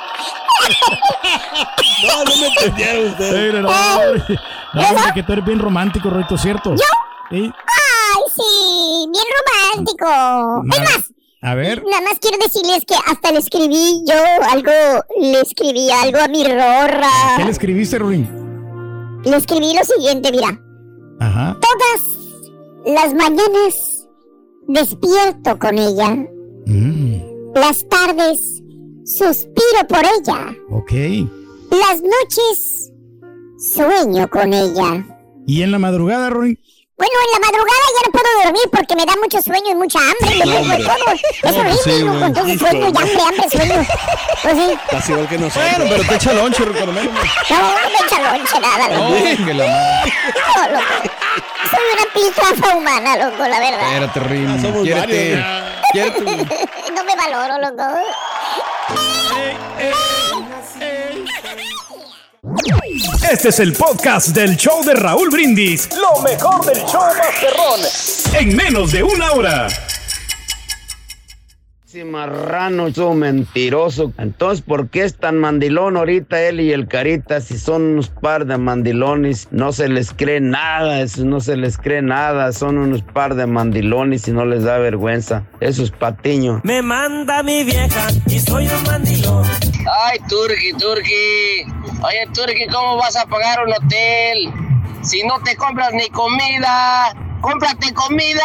[2.06, 3.34] No, no me entendieron ustedes.
[3.34, 3.68] eh, no, no,
[4.74, 6.74] no, hombre, que tú eres bien romántico, Rorito, ¿cierto?
[6.74, 6.82] ¿Yo?
[7.30, 7.50] Ay,
[8.34, 9.24] sí, bien
[9.74, 10.06] romántico.
[10.76, 11.82] Es más, A ver.
[11.84, 14.14] nada más quiero decirles que hasta le escribí yo
[14.50, 14.70] algo,
[15.20, 17.48] le escribí algo a mi ¿Qué le rorra.
[17.48, 19.22] escribiste, Rorín?
[19.24, 20.60] Le escribí lo siguiente, mira.
[21.20, 21.56] Ajá.
[21.60, 24.06] Todas las mañanas
[24.68, 26.10] despierto con ella.
[26.66, 28.62] Mm, Las tardes
[29.04, 30.54] suspiro por ella.
[30.70, 30.92] ok.
[31.70, 32.92] Las noches
[33.58, 35.06] sueño con ella.
[35.46, 36.58] ¿Y en la madrugada, Rorín?
[36.96, 39.98] Bueno, en la madrugada ya no puedo dormir porque me da mucho sueño y mucha
[39.98, 40.36] hambre.
[40.38, 41.12] Me pongo todo.
[41.14, 42.12] Es No, horrible, sí, loco.
[42.18, 42.24] güey.
[42.24, 43.86] Entonces sueño y hambre, hambre, sueño.
[44.42, 44.78] Pues sí.
[44.90, 45.70] Casi igual que nosotros.
[45.76, 47.12] Bueno, pero te echa lonche, por lo menos.
[47.50, 49.08] No, no me echa lonche nada, loco.
[49.10, 49.66] No, que la.
[49.66, 51.10] No, loco.
[51.70, 53.92] Soy una piltrafa humana, loco, la verdad.
[53.92, 54.48] Espérate, Rin.
[54.48, 55.40] Ah, somos Quiérete.
[55.40, 56.68] varios, Quiérete.
[56.94, 57.98] No me valoro, loco.
[63.30, 65.88] Este es el podcast del show de Raúl Brindis.
[65.96, 67.80] Lo mejor del show Masterrón.
[68.38, 69.68] En menos de una hora.
[71.86, 74.12] Ese marrano, eso mentiroso.
[74.18, 77.40] Entonces, ¿por qué es tan mandilón ahorita él y el Carita?
[77.40, 81.78] Si son unos par de mandilones, no se les cree nada, eso no se les
[81.78, 82.52] cree nada.
[82.52, 85.44] Son unos par de mandilones y no les da vergüenza.
[85.60, 86.60] Eso es patiño.
[86.62, 89.46] Me manda mi vieja y soy un mandilón.
[89.86, 91.66] Ay, Turki, Turki.
[92.02, 94.50] Oye, Turki, ¿cómo vas a pagar un hotel?
[95.02, 98.42] Si no te compras ni comida, cómprate comida.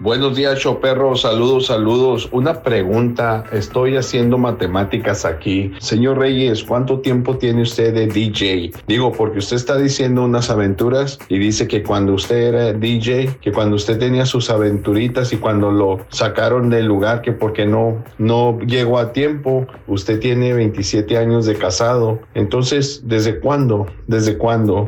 [0.00, 1.14] Buenos días, Choperro.
[1.14, 2.28] Saludos, saludos.
[2.32, 3.44] Una pregunta.
[3.52, 5.72] Estoy haciendo matemáticas aquí.
[5.78, 8.72] Señor Reyes, ¿cuánto tiempo tiene usted de DJ?
[8.88, 13.52] Digo, porque usted está diciendo unas aventuras y dice que cuando usted era DJ, que
[13.52, 18.58] cuando usted tenía sus aventuritas y cuando lo sacaron del lugar, que porque no, no
[18.60, 22.20] llegó a tiempo, usted tiene 27 años de casado.
[22.34, 23.86] Entonces, ¿desde cuándo?
[24.06, 24.86] ¿Desde cuándo?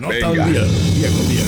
[0.00, 0.26] No Venga.
[0.26, 1.46] tan bien, viejo bien.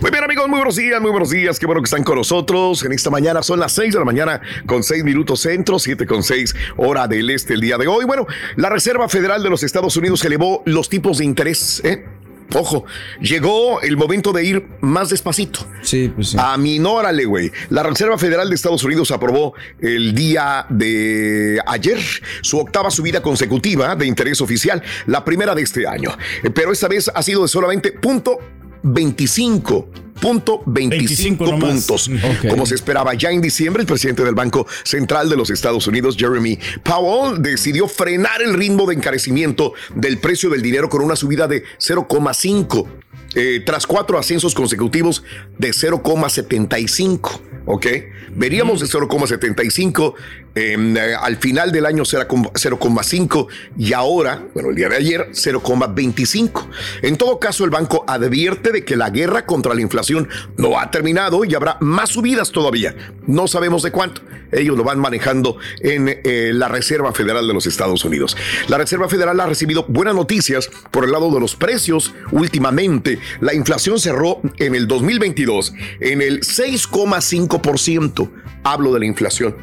[0.00, 0.48] Muy bien, amigos.
[0.48, 1.58] Muy buenos días, muy buenos días.
[1.58, 2.82] Qué bueno que están con nosotros.
[2.84, 6.22] En esta mañana son las 6 de la mañana con 6 minutos centro, 7 con
[6.22, 8.04] 6 hora del este el día de hoy.
[8.06, 11.82] Bueno, la Reserva Federal de los Estados Unidos elevó los tipos de interés.
[11.84, 12.06] ¿eh?
[12.54, 12.84] Ojo,
[13.20, 15.60] llegó el momento de ir más despacito.
[15.82, 16.36] Sí, pues sí.
[16.38, 17.50] Aminórale, güey.
[17.68, 21.98] La Reserva Federal de Estados Unidos aprobó el día de ayer
[22.42, 26.10] su octava subida consecutiva de interés oficial, la primera de este año.
[26.42, 28.38] Eh, Pero esta vez ha sido de solamente punto
[28.82, 29.88] 25.
[30.20, 31.86] Punto 25 nomás.
[31.86, 32.08] puntos.
[32.08, 32.50] Ok.
[32.50, 36.16] Como se esperaba ya en diciembre, el presidente del Banco Central de los Estados Unidos,
[36.18, 41.48] Jeremy Powell, decidió frenar el ritmo de encarecimiento del precio del dinero con una subida
[41.48, 42.86] de 0,5.
[43.34, 45.22] Eh, tras cuatro ascensos consecutivos
[45.58, 47.40] de 0,75.
[47.66, 47.86] ¿Ok?
[48.34, 50.14] Veríamos de 0,75
[50.54, 56.66] em, eh, al final del año 0,5 y ahora, bueno, el día de ayer, 0,25.
[57.02, 60.90] En todo caso, el banco advierte de que la guerra contra la inflación no ha
[60.90, 62.96] terminado y habrá más subidas todavía.
[63.26, 64.22] No sabemos de cuánto.
[64.52, 68.36] Ellos lo van manejando en eh, la Reserva Federal de los Estados Unidos.
[68.68, 73.19] La Reserva Federal ha recibido buenas noticias por el lado de los precios últimamente.
[73.40, 78.30] La inflación cerró en el 2022 en el 6,5%.
[78.62, 79.56] Hablo de la inflación.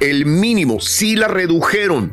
[0.00, 2.12] El mínimo sí la redujeron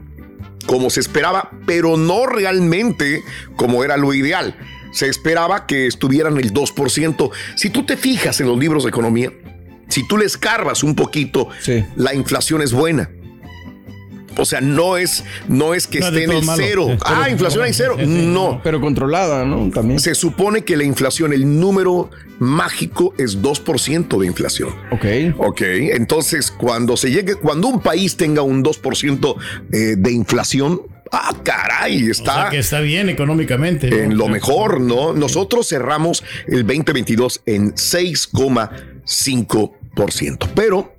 [0.66, 3.22] como se esperaba, pero no realmente
[3.56, 4.56] como era lo ideal.
[4.92, 7.32] Se esperaba que estuvieran el 2%.
[7.56, 9.32] Si tú te fijas en los libros de economía,
[9.90, 11.50] si tú le escarbas un poquito,
[11.96, 13.10] la inflación es buena.
[14.38, 16.62] O sea, no es, no es que No, esté en el malo.
[16.64, 16.98] cero.
[17.06, 17.98] Ah, inflación hay cero.
[18.06, 18.62] No.
[18.64, 19.70] Pero controlada, ¿no?
[19.72, 20.00] También.
[20.00, 24.70] Se supone que la inflación, el número mágico es 2% de inflación.
[24.92, 25.06] Ok.
[25.38, 29.36] Ok, entonces cuando se llegue, cuando un país tenga un 2%
[29.72, 33.90] eh, de inflación, ah, caray, O está sea que está bien económicamente.
[33.90, 33.98] ¿no?
[33.98, 35.14] en lo mejor, ¿no?
[35.14, 40.93] Nosotros cerramos el 2022 en 6,5%, pero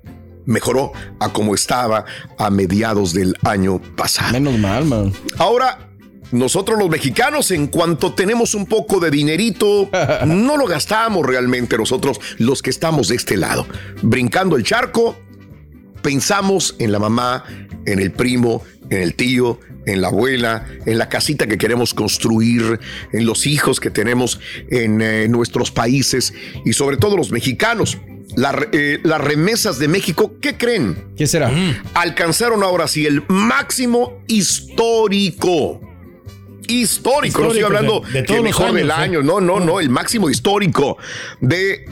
[0.45, 2.05] mejoró a como estaba
[2.37, 4.33] a mediados del año pasado.
[4.33, 5.13] Menos mal, man.
[5.37, 5.89] Ahora,
[6.31, 9.89] nosotros los mexicanos, en cuanto tenemos un poco de dinerito,
[10.25, 13.67] no lo gastamos realmente nosotros, los que estamos de este lado.
[14.01, 15.15] Brincando el charco,
[16.01, 17.43] pensamos en la mamá,
[17.85, 22.79] en el primo, en el tío, en la abuela, en la casita que queremos construir,
[23.11, 26.33] en los hijos que tenemos en eh, nuestros países
[26.65, 27.97] y sobre todo los mexicanos.
[28.35, 31.13] La eh, las remesas de México, ¿qué creen?
[31.15, 31.51] ¿Qué será?
[31.93, 35.79] Alcanzaron ahora sí el máximo histórico.
[36.67, 38.93] Histórico, no estoy hablando de- de que todos mejor del ¿eh?
[38.93, 40.97] año, no, no, no, el máximo histórico
[41.41, 41.85] de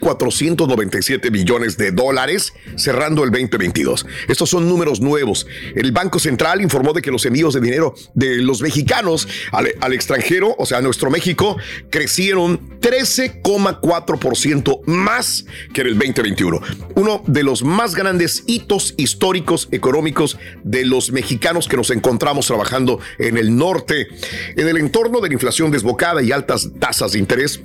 [0.00, 4.06] 58.497 billones de dólares cerrando el 2022.
[4.28, 5.46] Estos son números nuevos.
[5.74, 9.92] El Banco Central informó de que los envíos de dinero de los mexicanos al, al
[9.92, 11.56] extranjero, o sea, a nuestro México,
[11.90, 16.60] crecieron 13,4% más que en el 2021.
[16.96, 23.00] Uno de los más grandes hitos históricos económicos de los mexicanos que nos encontramos trabajando
[23.18, 24.08] en el norte.
[24.56, 27.60] En el entorno de la inflación desbocada y altas tasas de interés,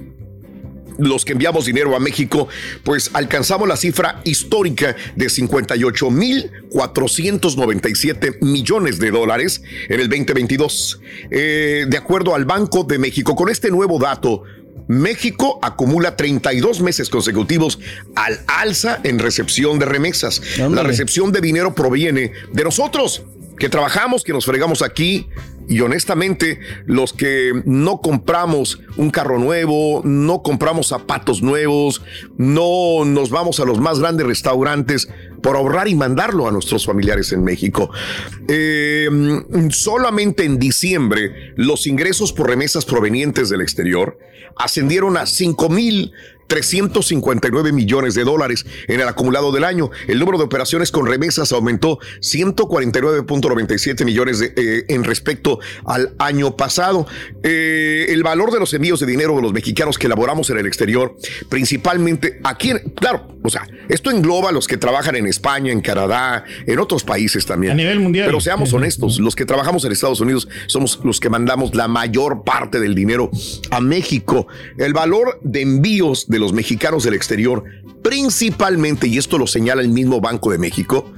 [1.00, 2.48] los que enviamos dinero a México,
[2.84, 11.00] pues alcanzamos la cifra histórica de 58 mil 497 millones de dólares en el 2022.
[11.32, 14.44] Eh, de acuerdo al Banco de México, con este nuevo dato,
[14.88, 17.80] México acumula 32 meses consecutivos
[18.16, 20.42] al alza en recepción de remesas.
[20.58, 23.22] La recepción de dinero proviene de nosotros,
[23.60, 25.28] que trabajamos, que nos fregamos aquí.
[25.68, 32.02] Y honestamente, los que no compramos un carro nuevo, no compramos zapatos nuevos,
[32.38, 35.10] no nos vamos a los más grandes restaurantes
[35.44, 37.92] por ahorrar y mandarlo a nuestros familiares en México.
[38.48, 39.10] Eh,
[39.70, 44.18] solamente en diciembre, los ingresos por remesas provenientes del exterior
[44.56, 46.14] ascendieron a 5 mil
[46.50, 49.92] 359 millones de dólares en el acumulado del año.
[50.08, 56.58] El número de operaciones con remesas aumentó 149.97 millones de, eh, en respecto al año
[56.58, 57.08] pasado.
[57.44, 60.66] Eh, el valor de los envíos de dinero de los mexicanos que elaboramos en el
[60.66, 61.16] exterior,
[61.50, 65.82] principalmente aquí, en- claro, o sea, esto engloba a los que trabajan en España, en
[65.82, 67.74] Canadá, en otros países también.
[67.74, 68.26] A nivel mundial.
[68.26, 72.44] Pero seamos honestos, los que trabajamos en Estados Unidos somos los que mandamos la mayor
[72.44, 73.30] parte del dinero
[73.70, 74.48] a México.
[74.78, 77.64] El valor de envíos de los mexicanos del exterior,
[78.02, 81.12] principalmente, y esto lo señala el mismo Banco de México,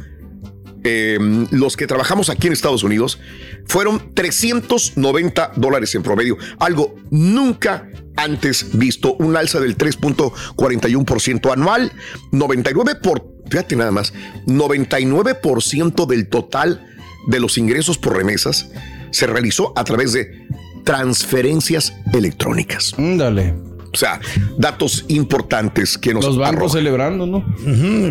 [0.84, 1.19] eh,
[1.51, 3.19] los que trabajamos aquí en Estados Unidos
[3.67, 11.91] fueron 390 dólares en promedio, algo nunca antes visto, un alza del 3.41% anual,
[12.31, 14.13] 99 por, fíjate nada más,
[14.47, 16.88] 99% del total
[17.27, 18.71] de los ingresos por remesas
[19.12, 20.47] se realizó a través de
[20.84, 22.93] transferencias electrónicas.
[22.97, 23.53] Dale.
[23.93, 24.21] O sea,
[24.58, 26.77] datos importantes que nos Los bancos arrojan.
[26.80, 27.45] celebrando, ¿no?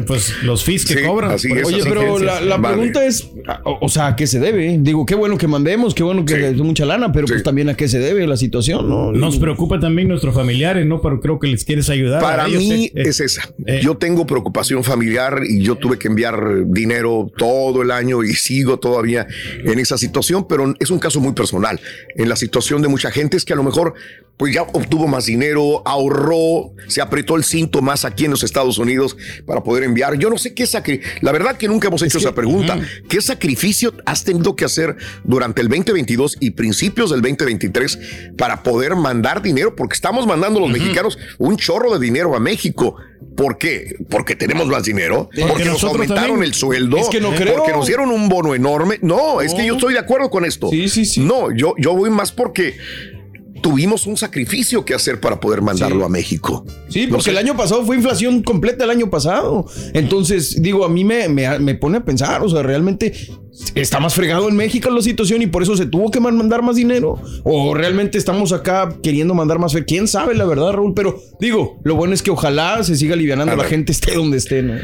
[0.06, 1.30] Pues los fees que Sí, cobran.
[1.32, 2.74] así es, Oye, pero la, la Vale.
[2.76, 3.30] pregunta es,
[3.64, 4.76] o, o sea, ¿a qué se debe?
[4.80, 7.74] Digo, qué bueno que mandemos, qué bueno que es mucha lana, pero pues también a
[7.76, 9.12] qué se debe la situación, ¿no?
[9.12, 11.00] Nos preocupa también nuestros familiares, ¿no?
[11.00, 12.20] Pero creo que les quieres ayudar.
[12.20, 13.02] Para ellos, mí eh, eh.
[13.06, 13.42] es esa.
[13.82, 18.78] Yo tengo preocupación familiar y yo tuve que enviar dinero todo el año y sigo
[18.78, 19.26] todavía
[19.64, 21.80] en esa situación, pero es un caso muy personal.
[22.16, 23.94] En la situación de mucha gente es que a lo mejor
[24.40, 28.78] pues ya obtuvo más dinero, ahorró, se apretó el cinto más aquí en los Estados
[28.78, 30.16] Unidos para poder enviar.
[30.16, 31.12] Yo no sé qué sacrificio.
[31.20, 32.80] La verdad que nunca hemos hecho esa pregunta.
[33.06, 37.98] ¿Qué sacrificio has tenido que hacer durante el 2022 y principios del 2023
[38.38, 39.76] para poder mandar dinero?
[39.76, 42.96] Porque estamos mandando los mexicanos un chorro de dinero a México.
[43.36, 43.94] ¿Por qué?
[44.08, 45.28] Porque tenemos más dinero.
[45.34, 46.44] Porque Porque, nos aumentaron también.
[46.44, 46.96] el sueldo.
[46.96, 47.58] Es que no creo.
[47.58, 48.98] Porque nos dieron un bono enorme.
[49.02, 50.70] No, es que yo estoy de acuerdo con esto.
[50.70, 51.20] Sí, sí, sí.
[51.20, 52.78] No, yo, yo voy más porque
[53.60, 56.64] tuvimos un sacrificio que hacer para poder mandarlo a México.
[56.88, 57.30] Sí, No porque sé.
[57.30, 59.66] el año pasado fue inflación completa el año pasado.
[59.94, 63.12] Entonces, digo, a mí me, me, me pone a pensar, o sea, realmente
[63.74, 66.62] está más fregado en México la situación y por eso se tuvo que man- mandar
[66.62, 67.20] más dinero.
[67.44, 69.84] O realmente estamos acá queriendo mandar más fe.
[69.84, 70.94] Quién sabe, la verdad, Raúl.
[70.94, 74.62] Pero digo, lo bueno es que ojalá se siga alivianando la gente, esté donde esté,
[74.62, 74.74] ¿no?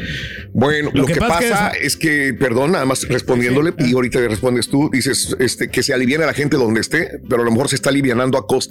[0.53, 4.89] Bueno, lo, que, pasa es que, perdón, nada más respondiéndole, y ahorita le respondes tú,
[4.91, 7.75] dices este, que se aliviane a la gente donde esté, pero a lo mejor se
[7.75, 8.66] está alivianando a costa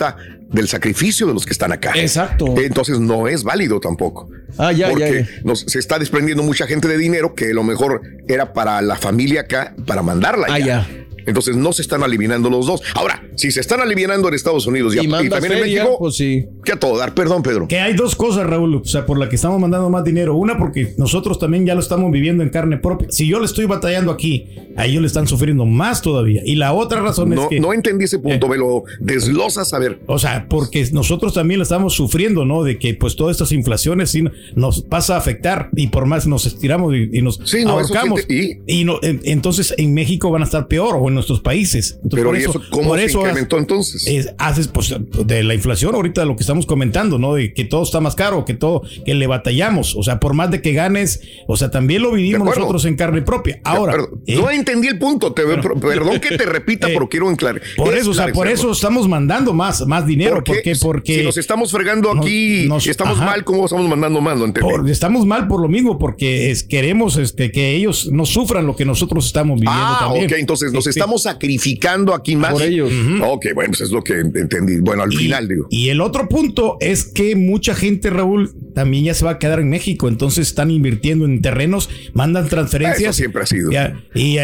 [0.49, 1.93] del sacrificio de los que están acá.
[1.97, 2.55] Exacto.
[2.59, 4.29] Entonces no es válido tampoco.
[4.59, 5.41] Ah, ya, porque ya, ya.
[5.45, 8.97] nos- se está desprendiendo mucha gente de dinero que a lo mejor era para la
[8.97, 10.87] familia acá, para mandarla Ah, allá.
[11.27, 12.83] Entonces no se están alivianando los dos.
[12.95, 15.97] Ahora, si se están alivianando en Estados Unidos y, Y y mandas también en México,
[15.99, 16.47] pues sí.
[16.65, 17.15] que a todo dar.
[17.15, 17.67] Perdón, Pedro.
[17.69, 20.35] Que hay dos cosas, Raúl, o sea, por la que estamos mandando más dinero.
[20.37, 23.09] Una, porque nosotros también ya lo estamos viviendo en carne propia.
[23.11, 26.43] Si yo le estoy batallando aquí, a ellos le están sufriendo más todavía.
[26.45, 27.61] Y la otra razón es No, que.
[27.61, 30.01] no entendí ese punto, me lo deslosas a ver.
[30.07, 32.63] O sea, porque nosotros también lo estamos sufriendo, ¿no?
[32.63, 36.47] De que pues todas estas inflaciones sí nos pasa a afectar y por más nos
[36.47, 38.23] estiramos y, y nos Sí, no, ahorcamos.
[38.29, 41.99] sí y no, en- entonces en México van a estar peor o en nuestros países.
[42.03, 44.07] Entonces, Pero por ¿y eso cómo por se eso incrementó entonces?
[44.07, 47.35] es- haces pues de la inflación ahorita lo que estamos comentando, ¿no?
[47.35, 49.95] De que todo está más caro, que todo, que le batallamos.
[49.97, 53.23] O sea, por más de que ganes, o sea, también lo vivimos nosotros en carne
[53.23, 53.61] propia.
[53.65, 55.33] Ahora, eh, no entendí el punto.
[55.33, 57.61] Te, perdón que te repita, pero quiero enclarar.
[57.77, 60.37] por eso, o sea, por eso estamos mandando más, más dinero.
[60.37, 60.63] ¿Por ¿Por qué?
[60.63, 60.77] qué?
[60.81, 63.27] Porque si nos estamos fregando aquí nos- y estamos ajá.
[63.27, 64.39] mal, ¿cómo estamos mandando más?
[64.39, 64.69] No entendí.
[64.71, 68.77] Por- estamos mal por lo mismo, porque es- queremos este, que ellos no sufran lo
[68.77, 70.27] que nosotros estamos viviendo Ah, también.
[70.27, 70.91] ok, entonces nos sí.
[71.07, 72.53] Estamos sacrificando aquí más.
[72.53, 72.91] Por ellos.
[73.23, 74.79] Ok, bueno, eso es lo que entendí.
[74.81, 75.67] Bueno, al final digo.
[75.71, 79.61] Y el otro punto es que mucha gente, Raúl, también ya se va a quedar
[79.61, 83.03] en México, entonces están invirtiendo en terrenos, mandan transferencias.
[83.11, 83.71] Eso siempre ha sido.
[83.71, 84.37] Ya, y,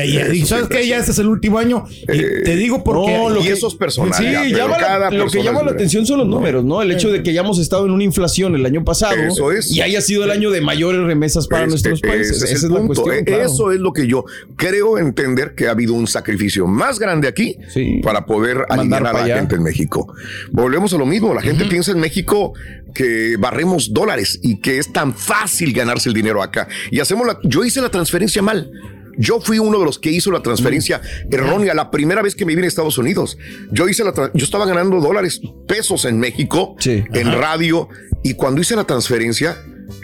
[0.47, 1.85] sabes que ya este es el último año.
[2.03, 3.13] Y te digo porque.
[3.17, 4.15] No, lo y que- eso es personal.
[4.15, 6.81] Sí, ya, pero llama la- lo que llama es la atención son los números, ¿no?
[6.83, 9.71] El hecho de que hayamos estado en una inflación el año pasado Eso es.
[9.75, 12.37] y haya sido el año de mayores remesas para Este, nuestros países.
[12.37, 13.15] ese Esa es es, el la cuestión.
[13.17, 13.43] Eh, claro.
[13.47, 14.25] Eso es lo que yo
[14.57, 17.57] creo entender que ha habido un sacrificio más grande aquí
[18.03, 19.37] para poder aliviar a para la allá.
[19.37, 20.13] gente en México.
[20.51, 21.35] Volvemos a lo mismo.
[21.35, 22.53] La gente piensa en México
[22.95, 26.69] que barremos dólares y que es tan fácil ganarse el dinero acá.
[26.91, 27.39] Y hacemos la.
[27.45, 28.71] Yo hice la transferencia mal.
[29.19, 32.55] Yo fui uno de los que hizo la transferencia errónea la primera vez que me
[32.55, 33.37] vine a Estados Unidos.
[33.71, 37.89] Yo hice la yo estaba ganando dólares, pesos en México, en radio,
[38.23, 39.57] y cuando hice la transferencia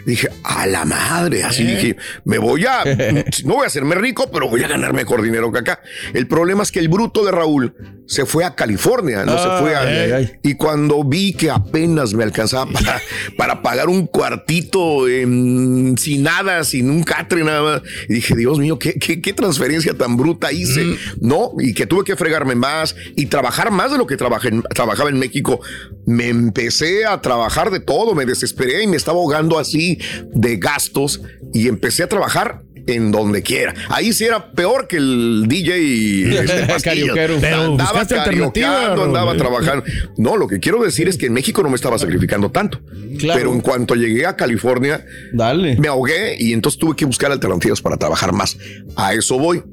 [0.05, 1.75] dije, a la madre, así ¿Eh?
[1.75, 2.83] dije, me voy a,
[3.45, 5.81] no voy a hacerme rico, pero voy a ganar mejor dinero que acá.
[6.13, 9.75] El problema es que el bruto de Raúl se fue a California, no se fue
[9.75, 9.81] a...
[9.81, 12.99] Ay, ay, Y cuando vi que apenas me alcanzaba para,
[13.37, 18.57] para pagar un cuartito en- sin nada, sin un catre nada más, y dije, Dios
[18.57, 20.97] mío, ¿qué, qué, qué transferencia tan bruta hice?
[21.21, 25.09] No, y que tuve que fregarme más y trabajar más de lo que trabajé trabajaba
[25.11, 25.59] en México.
[26.07, 29.99] Me empecé a trabajar de todo, me desesperé y me estaba ahogando así
[30.33, 31.21] de gastos
[31.53, 32.63] y empecé a trabajar
[32.95, 33.73] en donde quiera.
[33.89, 37.09] Ahí sí era peor que el DJ este.
[37.13, 37.35] Pero
[37.71, 39.83] andaba carioqueando, andaba trabajando.
[40.17, 42.81] No, lo que quiero decir es que en México no me estaba sacrificando tanto.
[43.17, 43.39] Claro.
[43.39, 45.77] Pero en cuanto llegué a California, Dale.
[45.77, 48.57] me ahogué y entonces tuve que buscar alternativas para trabajar más.
[48.95, 49.63] A eso voy.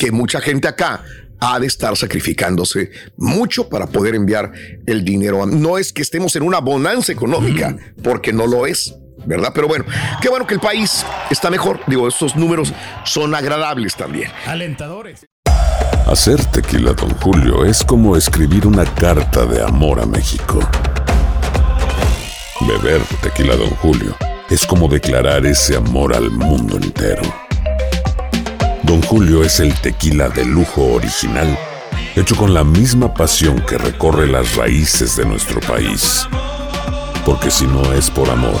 [0.00, 1.04] Que mucha gente acá
[1.44, 4.52] ha de estar sacrificándose mucho para poder enviar
[4.86, 5.44] el dinero.
[5.46, 8.94] No es que estemos en una bonanza económica, porque no lo es.
[9.24, 9.52] ¿Verdad?
[9.54, 9.84] Pero bueno,
[10.20, 11.80] qué bueno que el país está mejor.
[11.86, 12.72] Digo, estos números
[13.04, 14.30] son agradables también.
[14.46, 15.26] Alentadores.
[16.06, 20.58] Hacer tequila, Don Julio, es como escribir una carta de amor a México.
[22.60, 24.14] Beber tequila, Don Julio,
[24.50, 27.22] es como declarar ese amor al mundo entero.
[28.82, 31.56] Don Julio es el tequila de lujo original,
[32.14, 36.28] hecho con la misma pasión que recorre las raíces de nuestro país.
[37.24, 38.60] Porque si no es por amor,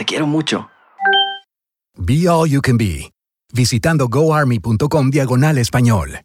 [0.00, 0.70] Te quiero mucho.
[1.98, 3.12] Be All You Can Be,
[3.52, 6.22] visitando goarmy.com diagonal español.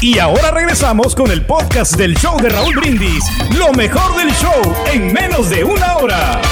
[0.00, 3.22] Y ahora regresamos con el podcast del show de Raúl Brindis.
[3.56, 4.60] Lo mejor del show
[4.92, 6.42] en menos de una hora.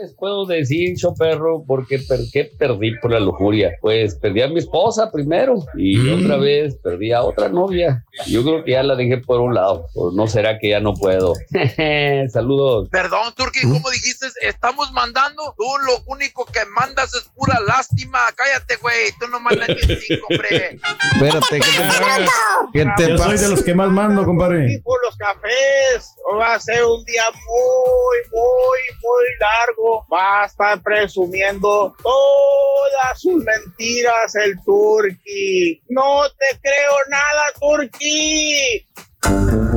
[0.00, 3.72] Les puedo decir, yo perro, porque per qué perdí por la lujuria?
[3.80, 6.24] Pues perdí a mi esposa primero y Mm.
[6.24, 8.04] otra vez perdí a otra novia.
[8.26, 10.94] Yo creo que ya la dejé por un lado, o no será que ya no
[10.94, 11.32] puedo.
[12.32, 12.88] Saludos.
[12.90, 14.26] Perdón, Turki, ¿cómo dijiste?
[14.42, 15.54] Estamos mandando.
[15.56, 18.18] Tú lo único que mandas es pura lástima.
[18.36, 19.10] Cállate, güey.
[19.20, 20.78] Tú no mandas ni cinco, hombre.
[21.14, 24.80] Espérate, ¿qué te, ¿qué te Yo soy de los que más mando, compadre.
[24.84, 26.14] por los cafés.
[26.38, 29.87] Va a ser un día muy, muy, muy largo.
[30.12, 35.80] Va a estar presumiendo todas sus mentiras el Turki.
[35.88, 38.86] No te creo nada, Turki.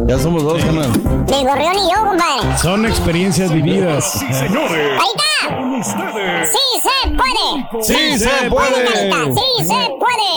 [0.08, 0.92] Ya somos dos, canal.
[1.26, 2.58] Del gorrión y yo, compadre.
[2.58, 4.14] Son experiencias vividas.
[4.20, 5.00] Sí, señores.
[5.00, 5.56] Ahí está.
[5.56, 6.52] Con ustedes.
[6.52, 7.48] Sí se puede.
[7.84, 8.84] Sí se puede.
[8.86, 10.32] Carita, Sí se puede.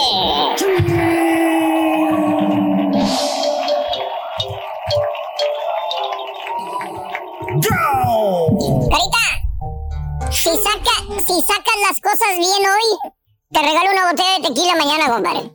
[10.34, 13.12] Si, saca, si sacas las cosas bien hoy,
[13.52, 15.52] te regalo una botella de tequila mañana, compadre.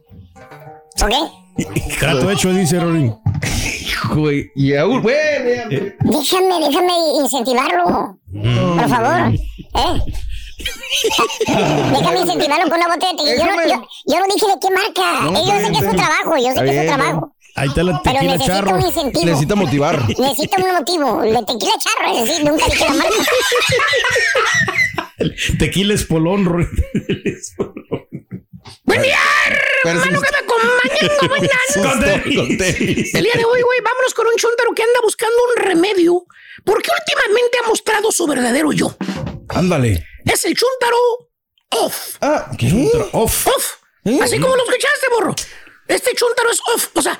[1.04, 1.98] ¿Ok?
[2.00, 3.14] Trato hecho, dice Rory.
[4.16, 5.16] Güey, y aún, güey,
[6.00, 8.18] Déjame, déjame incentivarlo.
[8.32, 9.34] Por favor.
[9.34, 10.02] ¿Eh?
[11.48, 13.36] Déjame incentivarlo con una botella de tequila.
[13.38, 15.22] Yo no, yo, yo no dije de qué marca.
[15.22, 16.38] No, Eh, yo sé que es su trabajo.
[16.38, 17.36] Yo sé que es su trabajo.
[17.56, 18.76] Ahí está la Pero tequila necesita charro.
[18.76, 19.26] un incentivo.
[19.26, 20.08] Necesita motivar.
[20.08, 21.22] Necesita un motivo.
[21.22, 23.16] De tequila charro, es decir, nunca dije la marca.
[25.60, 26.68] Tequila espolón, Rory.
[28.84, 29.18] ¡Buen día,
[29.84, 31.10] hermano, que me acompañan!
[31.28, 31.52] Buenas.
[32.36, 33.14] Con tenis.
[33.16, 36.26] El día de hoy, güey, vámonos con un chuntaro que anda buscando un remedio
[36.64, 38.96] porque últimamente ha mostrado su verdadero yo.
[39.50, 40.06] Ándale.
[40.26, 40.98] Es el chuntaro
[41.72, 42.16] off.
[42.22, 42.90] Ah, ¿qué?
[43.14, 43.48] Off.
[43.48, 43.76] Off.
[44.22, 45.36] Así como lo escuchaste, borro.
[45.88, 46.90] Este chuntaro es off.
[46.96, 47.20] O sea,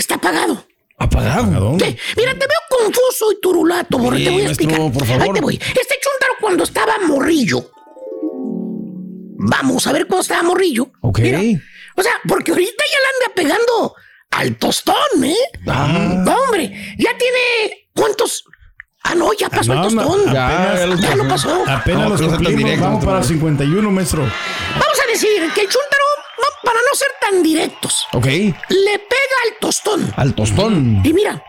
[0.00, 0.64] está apagado.
[0.98, 1.76] Apagado.
[1.80, 4.16] Sí, Mira, te veo confuso y turulato, borro.
[4.16, 4.92] Sí, te voy a maestro, explicar.
[4.92, 5.22] por favor.
[5.22, 5.54] Ahí te voy.
[5.54, 7.70] Este chuntaro cuando estaba morrillo.
[9.40, 10.90] Vamos a ver cómo estaba morrillo.
[11.00, 11.20] Ok.
[11.20, 11.40] Mira,
[11.96, 13.94] o sea, porque ahorita ya le anda pegando
[14.30, 15.36] al tostón, ¿eh?
[15.66, 16.22] Ah.
[16.24, 17.88] No, hombre, ya tiene.
[17.94, 18.44] ¿Cuántos?
[19.04, 20.28] Ah, no, ya pasó No, el no, tostón.
[20.36, 21.64] apenas- ya lo pasó.
[21.66, 22.56] Apenas No, los cumplimos.
[22.56, 23.28] directo, Vamos para preocupes.
[23.28, 24.22] 51, maestro.
[24.22, 26.04] Vamos a decir que el chúntaro,
[26.38, 28.26] no, para no ser tan directos, Ok.
[28.26, 30.12] le pega al tostón.
[30.16, 31.00] Al tostón.
[31.04, 31.42] Y mira,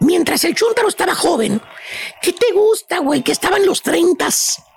[0.00, 1.60] mientras el chúntaro estaba joven,
[2.22, 3.22] ¿qué te gusta, güey?
[3.22, 4.26] Que estaba en los 30.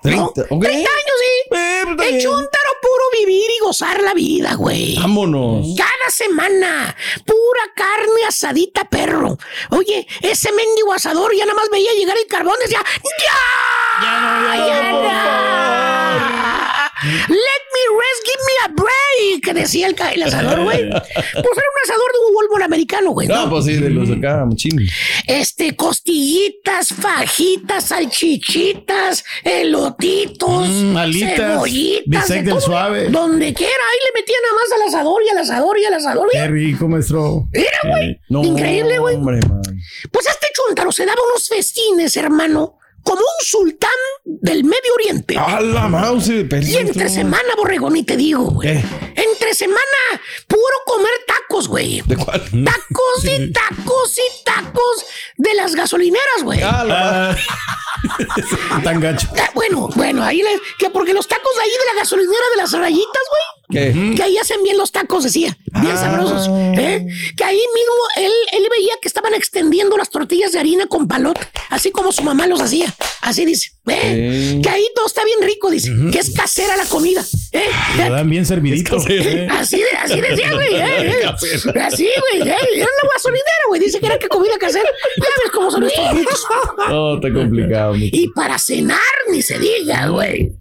[0.04, 0.32] ¿no?
[0.34, 0.62] 30, ok.
[0.64, 0.90] 30 años,
[1.20, 1.56] sí.
[1.56, 2.22] Eh, está el bien.
[2.22, 4.96] chúntaro puro vivir y gozar la vida, güey.
[4.98, 5.68] Vámonos.
[5.78, 9.38] Cada semana, pura carne asadita, perro.
[9.70, 12.84] Oye, ese mendigo asador ya nada más veía llegar el carbón, decía,
[14.02, 14.02] ¡Ya!
[14.02, 14.64] ¡Ya, ya!
[17.04, 19.56] ¡Let me rest, give me a break!
[19.56, 20.90] Decía el, asador, güey.
[20.90, 23.28] Pues era un asador de un Walmart americano, güey.
[23.28, 24.80] No, pues sí, de los de acá, machín.
[25.28, 33.10] Este, costillitas, fajitas, salchichitas, elotitos, Mm, alitas, cebollitas, de todo, suave.
[33.10, 36.28] Donde quiera, ahí le metían nada más al asador y al asador y al asador.
[36.32, 37.48] Qué rico, maestro.
[37.52, 38.20] mira, güey.
[38.30, 39.18] No, Increíble, güey.
[40.12, 43.92] Pues este chuntaro se daba unos festines, hermano, como un sultán
[44.26, 45.38] del Medio Oriente.
[45.38, 46.30] A la mouse.
[46.30, 48.84] Y entre semana, borregón, y te digo, güey.
[49.16, 49.82] Entre semana,
[50.48, 52.02] puro comer tacos, güey.
[52.06, 52.42] ¿De cuál?
[52.42, 55.06] Tacos y tacos y tacos
[55.38, 56.62] de las gasolineras, güey.
[56.62, 57.38] Ah, la
[58.72, 59.28] Ah, Tan gacho.
[59.38, 62.58] Ah, Bueno, bueno, ahí le, que porque los tacos de ahí de la gasolinera de
[62.58, 63.63] las rayitas, güey.
[63.70, 64.14] ¿Qué?
[64.16, 65.58] Que ahí hacen bien los tacos, decía.
[65.82, 65.98] Bien Ah.
[65.98, 66.48] sabrosos.
[66.78, 67.08] ¿eh?
[67.36, 71.40] Que ahí mismo él, él veía que estaban extendiendo las tortillas de harina con palot,
[71.70, 72.94] así como su mamá los hacía.
[73.22, 73.72] Así dice.
[73.88, 74.60] ¿eh?
[74.62, 75.92] Que ahí todo está bien rico, dice.
[76.12, 77.24] Que es casera la comida.
[77.54, 77.64] ¿eh?
[77.98, 78.98] Lo dan bien servidito.
[79.10, 80.76] Eh, Así, de- así decía, güey.
[80.76, 81.24] eh.
[81.82, 82.50] Así, güey.
[82.50, 82.56] eh.
[82.76, 83.82] Era una gasolinera, güey.
[83.82, 84.90] Dice que era que comida casera.
[85.18, 86.44] Ya ves cómo son estos bichos.
[86.90, 87.96] No, está complicado.
[87.96, 89.00] Y para cenar,
[89.32, 90.52] ni se diga, güey.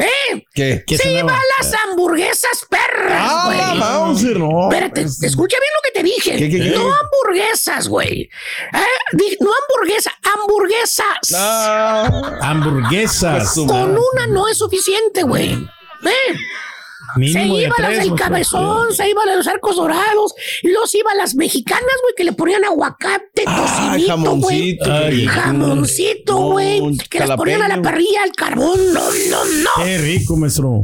[0.00, 0.46] ¿Eh?
[0.54, 0.84] ¿Qué?
[0.96, 3.58] Se iba a las hamburguesas perras, Ah, güey.
[3.58, 4.70] la Mauser, no.
[4.70, 6.36] Espérate, escucha bien lo que te dije.
[6.36, 6.70] ¿Qué, qué, qué?
[6.70, 8.22] No hamburguesas, güey.
[8.22, 9.36] ¿Eh?
[9.40, 11.34] No hamburguesa, hamburguesas.
[11.36, 12.38] Ah.
[12.42, 13.54] Hamburguesas.
[13.54, 15.52] Con una no es suficiente, güey.
[15.52, 16.36] ¿Eh?
[17.16, 20.34] Mínimo se de iba a las tres, del cabezón, se iba a los arcos dorados,
[20.62, 23.56] y luego se iba a las mexicanas, güey, que le ponían aguacate, Ay,
[24.06, 24.78] tocinito, güey.
[24.78, 24.92] jamoncito.
[24.92, 26.96] Ay, Jamoncito, no, güey.
[27.10, 28.92] que las ponían a la parrilla, al carbón.
[28.92, 29.84] No, no, no.
[29.84, 30.82] Qué rico, maestro.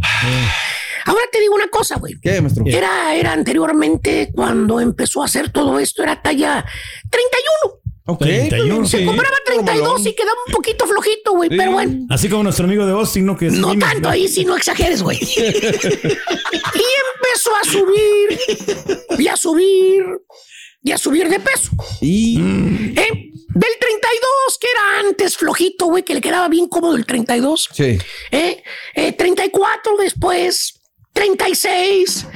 [1.08, 2.14] Ahora te digo una cosa, güey.
[2.20, 2.64] ¿Qué, maestro?
[2.66, 6.64] Era, era anteriormente, cuando empezó a hacer todo esto, era talla
[7.10, 7.80] 31.
[8.08, 8.20] Ok.
[8.20, 11.50] 31, Se compraba 32 y quedaba un poquito flojito, güey.
[11.50, 13.36] Pero bueno, Así como nuestro amigo de Austin, ¿no?
[13.36, 15.18] Que es no tanto ahí, si no exageres, güey.
[15.20, 15.90] y empezó
[17.60, 18.38] a subir,
[19.18, 20.04] y a subir,
[20.82, 21.70] y a subir de peso.
[22.00, 22.38] Y.
[22.38, 23.32] ¿Eh?
[23.48, 27.70] Del 32, que era antes flojito, güey, que le quedaba bien cómodo el 32.
[27.72, 27.98] Sí.
[28.30, 28.62] ¿Eh?
[28.94, 30.80] Eh, 34 después,
[31.12, 32.26] 36.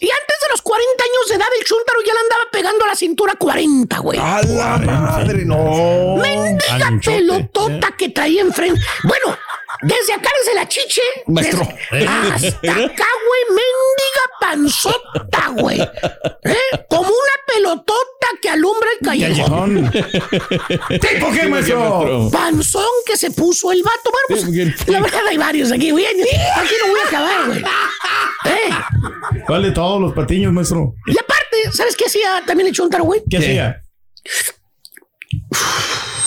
[0.00, 2.88] Y antes de los 40 años de edad, el chúntaro ya le andaba pegando a
[2.88, 4.18] la cintura 40, güey.
[4.18, 6.16] A la madre, no.
[6.16, 8.80] Mendiga pelotota que traía enfrente.
[9.04, 9.36] Bueno,
[9.82, 11.02] desde acá, desde la chiche.
[11.26, 11.68] Maestro.
[11.90, 15.80] desde- hasta acá, güey, mendiga panzota, güey.
[15.80, 16.84] ¿Eh?
[16.88, 19.90] Como una pelotota que alumbra el callejón.
[19.90, 21.00] Callejón.
[21.00, 22.28] ¿Tipo qué, maestro?
[22.32, 24.10] Panzón que se puso el vato.
[24.10, 26.06] Bueno, pues, la verdad hay varios aquí, güey.
[26.06, 27.62] Aquí no voy a acabar, güey.
[28.44, 29.40] ¿Eh?
[29.46, 30.94] ¿Cuál de todos los patiños, maestro?
[31.06, 33.22] Y aparte, ¿sabes qué hacía también el chuntaro, güey?
[33.28, 33.82] ¿Qué, hacía?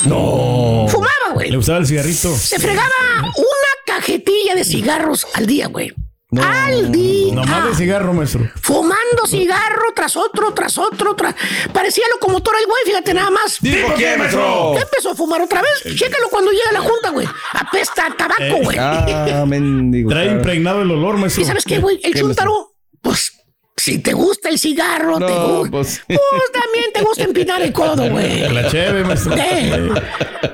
[0.05, 0.85] No.
[0.89, 1.49] Fumaba, güey.
[1.49, 2.35] Le gustaba el cigarrito.
[2.35, 2.89] Se fregaba
[3.21, 5.93] una cajetilla de cigarros al día, güey.
[6.41, 7.35] Al día.
[7.35, 8.49] Nomás de cigarro, maestro.
[8.61, 11.35] Fumando cigarro tras otro, tras otro, tras...
[11.71, 13.57] Parecía locomotora el güey, fíjate nada más.
[13.59, 14.75] ¿Tipo qué, maestro?
[14.77, 15.95] Empezó a fumar otra vez.
[15.95, 17.27] Chécalo cuando llega a la junta, güey.
[17.53, 18.77] Apesta a tabaco, güey.
[18.79, 20.09] Ah, mendigo.
[20.09, 21.43] Trae impregnado el olor, maestro.
[21.43, 21.99] ¿Y sabes qué, güey?
[22.03, 23.42] El ¿Qué, chuntaro, pues,
[23.83, 25.71] si te gusta el cigarro, te gusta.
[25.71, 26.01] pues.
[26.07, 28.39] Pues también te gusta empinar el codo, güey.
[28.53, 28.61] La.
[28.71, 29.91] Eh.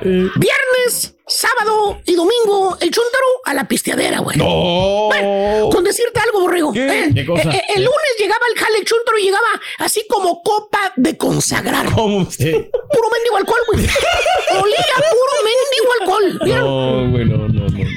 [0.01, 4.35] Viernes, sábado y domingo, el chuntaro a la pisteadera, güey.
[4.37, 5.69] No.
[5.69, 6.73] Con decirte algo, borrego.
[6.73, 7.03] ¿Qué?
[7.03, 7.11] ¿eh?
[7.13, 7.51] ¿Qué cosa?
[7.51, 11.15] Eh, eh, el lunes llegaba el jale, el chuntaro y llegaba así como copa de
[11.15, 11.85] consagrar.
[11.93, 12.51] ¿Cómo usted?
[12.51, 13.85] Puro mendigo alcohol, güey.
[14.59, 16.39] Olía puro mendigo alcohol.
[16.45, 16.65] ¿vieron?
[16.65, 17.67] No, güey, no, no, no.
[17.67, 17.89] no.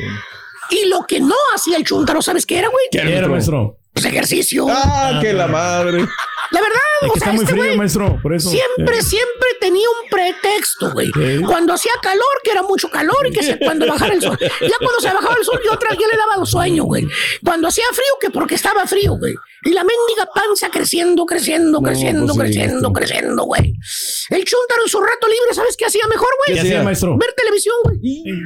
[0.70, 2.84] Y lo que no hacía el chuntaro, ¿sabes qué era, güey?
[2.90, 3.78] ¿Qué era, maestro?
[3.92, 4.66] Pues ejercicio.
[4.68, 6.06] Ah, que la madre.
[6.50, 8.18] La verdad, Es o que sea, está muy este frío, maestro.
[8.22, 8.50] Por eso.
[8.50, 11.10] Siempre, siempre tenía un pretexto, güey.
[11.46, 14.38] Cuando hacía calor, que era mucho calor, y que se, cuando bajara el sol.
[14.40, 17.06] Ya cuando se bajaba el sol, y otra ya le daba sueño, güey.
[17.42, 19.34] Cuando hacía frío, que porque estaba frío, güey.
[19.64, 23.74] Y la mendiga panza creciendo, creciendo, creciendo, pues sí, creciendo, creciendo, güey.
[24.30, 26.64] El chúntaro en su rato libre, ¿sabes qué hacía mejor, ¿Qué güey?
[26.64, 27.16] hacía, maestro?
[27.16, 27.98] Ver televisión, güey.
[28.28, 28.40] ¿Eh?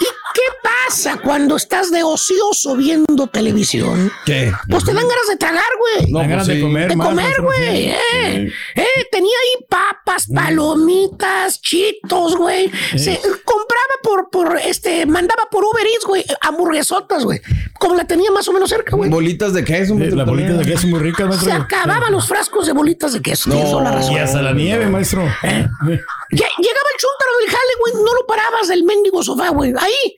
[0.00, 4.12] ¿Y qué pasa cuando estás de ocioso viendo televisión?
[4.26, 4.52] ¿Qué?
[4.68, 6.10] Pues te dan ganas de tragar, güey.
[6.12, 7.88] No, Dan ganas pues de comer, De comer, güey.
[7.88, 8.52] Eh.
[8.74, 12.70] Eh, tenía ahí papas, palomitas, chitos, güey.
[12.96, 17.40] Se compraba por, por, este, mandaba por Uber Eats, güey, hamburguesotas, güey.
[17.78, 19.08] Como la tenía más o menos cerca, güey.
[19.08, 20.25] Bolitas de queso, maestro.
[20.26, 21.48] Las bolitas de queso muy ricas, maestro.
[21.50, 23.80] Se acababan los frascos de bolitas de queso.
[23.80, 24.12] La razón.
[24.12, 25.22] Y hasta la nieve, maestro.
[25.22, 25.68] Eh.
[25.86, 29.72] Lle- Llegaba el chúntaro del jale, güey, no lo parabas del mendigo sofá, güey.
[29.78, 30.16] Ahí,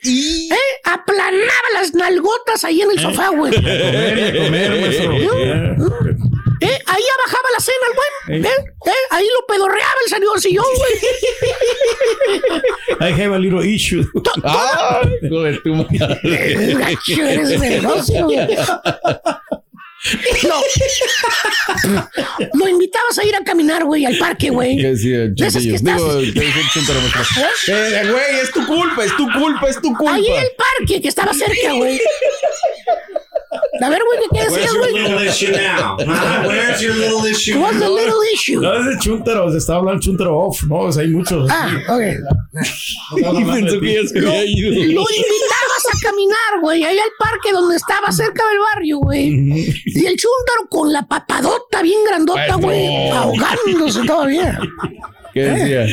[0.51, 0.57] ¿eh?
[0.85, 3.53] Aplanaba las nalgotas ahí en el sofá, güey.
[3.55, 5.13] A comer a comer, maestro.
[5.13, 5.77] Eh.
[6.61, 6.77] ¿Eh?
[6.87, 8.09] Ahí ya bajaba la cena el güey.
[8.41, 8.45] ¿Eh?
[8.87, 8.91] ¿Eh?
[9.11, 10.93] Ahí lo pedorreaba el señor sillón, güey.
[13.01, 14.05] I have a little issue.
[14.43, 15.63] Ah, eres
[17.61, 18.39] negocio, güey.
[20.49, 20.61] No.
[22.55, 24.77] Lo invitabas a ir a caminar, güey, al parque, güey.
[24.77, 27.43] ¿Qué decía el De esas que estás- Digo, ¿qué decía el Chuntaro, maestro?
[27.75, 30.15] Eh, güey, es tu culpa, es tu culpa, es tu culpa.
[30.15, 32.01] Ahí en el parque que estaba cerca, güey.
[33.81, 35.29] A ver, güey, ¿qué decías, güey?
[35.29, 35.97] issue now?
[36.01, 36.47] Huh?
[36.49, 37.59] Where's your little issue?
[37.61, 38.61] What's the little issue?
[38.61, 40.81] No, es de chúntaro, se está hablando chúntaro off, ¿no?
[40.81, 41.49] O sea, hay muchos.
[41.51, 42.03] Ah, ok.
[43.17, 44.71] Y pensó que ya se había ido.
[44.71, 49.29] Lo invitabas a caminar, güey, ahí al parque donde estaba cerca del barrio, güey.
[49.87, 52.59] Y el chúntaro con la papadota bien grandota, no.
[52.59, 54.61] güey, ahogándose todavía.
[55.33, 55.85] ¿Qué decía?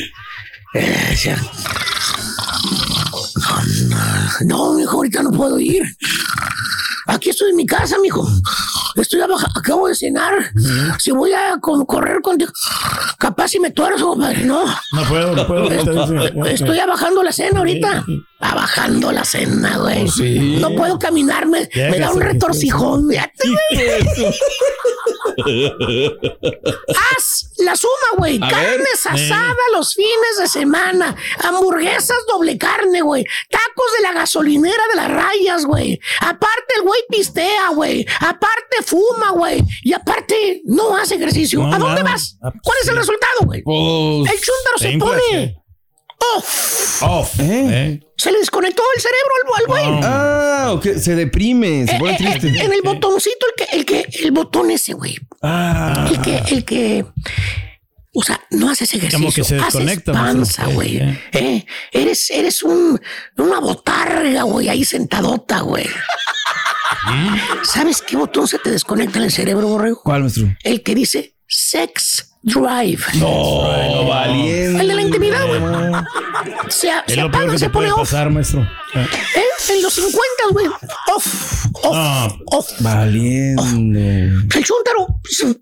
[0.73, 1.38] Eh, decía,
[4.45, 5.83] No, mijo, ahorita no puedo ir.
[7.08, 8.28] Aquí estoy en mi casa, mijo.
[8.95, 10.34] Estoy abajo, acabo de cenar.
[10.99, 12.51] Si voy a con- correr contigo,
[13.20, 14.43] capaz si me tuerzo, compadre.
[14.45, 14.66] No.
[14.66, 15.64] No puedo, no puedo.
[15.64, 16.53] ahorita dice.
[16.53, 18.06] Estoy abajando la cena ahorita.
[18.39, 20.07] Abajando la cena, güey.
[20.09, 20.57] sí.
[20.59, 23.09] No puedo caminar, me, me da un retorcijón.
[23.09, 24.05] Fíjate, güey.
[27.15, 28.39] Haz la suma, güey.
[28.39, 29.13] Carnes ver.
[29.13, 31.15] asadas los fines de semana.
[31.43, 33.25] Hamburguesas doble carne, güey.
[33.49, 35.99] Tacos de la gasolinera de las rayas, güey.
[36.21, 38.05] Aparte el güey pistea, güey.
[38.19, 39.63] Aparte fuma, güey.
[39.83, 41.61] Y aparte no hace ejercicio.
[41.61, 42.11] No, ¿A dónde nada.
[42.13, 42.38] vas?
[42.41, 43.61] Ah, ¿Cuál es el resultado, güey?
[43.63, 45.55] Pues, el chúntaro te se pone
[46.38, 47.01] off.
[47.03, 47.39] Off.
[47.39, 47.99] ¿eh?
[48.17, 49.99] Se le desconectó el cerebro al, al güey.
[50.03, 52.47] Ah, ok, se deprime, se Eh, pone eh, triste.
[52.49, 55.17] eh, en el botoncito, el que, el que, el botón ese, güey.
[55.41, 56.07] Ah.
[56.09, 57.05] El que, el que.
[58.17, 59.19] O sea, no haces ejercicio.
[59.19, 60.69] Como que se haces desconecta, panza, maestro.
[60.71, 60.97] güey.
[60.99, 62.99] Eh, Eh, eres, eres un,
[63.38, 65.86] una botarga, güey, ahí sentadota, güey.
[67.63, 70.01] ¿Sabes qué botón se te desconecta en el cerebro, borrego?
[70.03, 70.47] ¿Cuál, maestro?
[70.63, 72.99] El que dice sex drive.
[73.15, 74.81] No, no valiente.
[74.81, 75.61] El de la intimidad, güey.
[76.69, 77.99] Se, Es se lo peor apaga, que se pone puede off.
[78.11, 78.61] pasar, maestro.
[78.93, 79.07] Eh.
[79.69, 80.19] En los 50,
[80.51, 80.67] güey.
[81.15, 82.37] Off, off, No.
[82.57, 82.71] off.
[82.81, 84.25] Valiente.
[84.57, 85.57] El chúntaro pues,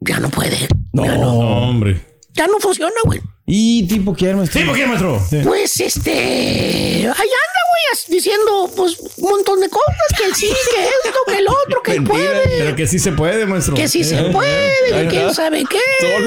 [0.00, 0.68] ya no puede.
[0.92, 1.30] No, No,
[1.68, 2.04] hombre.
[2.34, 3.20] Ya no funciona, güey.
[3.46, 4.58] ¿Y tipo qué, maestro?
[4.60, 5.20] ¿Sí, por qué, maestro?
[5.28, 5.40] Sí.
[5.44, 6.10] Pues este.
[6.12, 11.36] Ahí anda, güey, diciendo, pues, un montón de cosas: que el sí, que esto, que
[11.38, 12.40] el otro, que él puede.
[12.58, 13.74] Pero que sí se puede, maestro.
[13.74, 15.78] Que sí se Eh, puede, que quién sabe qué.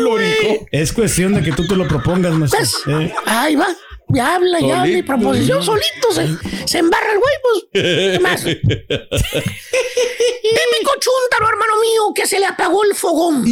[0.07, 0.59] güey.
[0.71, 2.59] Es cuestión de que tú te lo propongas, maestro.
[2.59, 3.11] Pues, Eh.
[3.25, 3.67] ahí va.
[4.09, 4.97] Ya habla, ya habla.
[4.97, 6.27] Y proposición solito se,
[6.65, 7.65] se embarra el güey, pues.
[7.83, 8.41] ¿Qué más?
[8.43, 8.61] Típico
[10.99, 13.43] chúntaro, hermano mío, que se le apagó el fogón.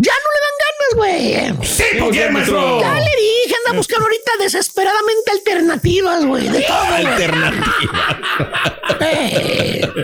[0.00, 1.66] Ya no le dan ganas, güey.
[1.68, 2.80] Sí, ¿por qué, maestro?
[2.80, 6.48] Ya le dije, anda buscando ahorita desesperadamente alternativas, güey.
[6.48, 7.06] De todo, güey.
[9.00, 9.88] Eh.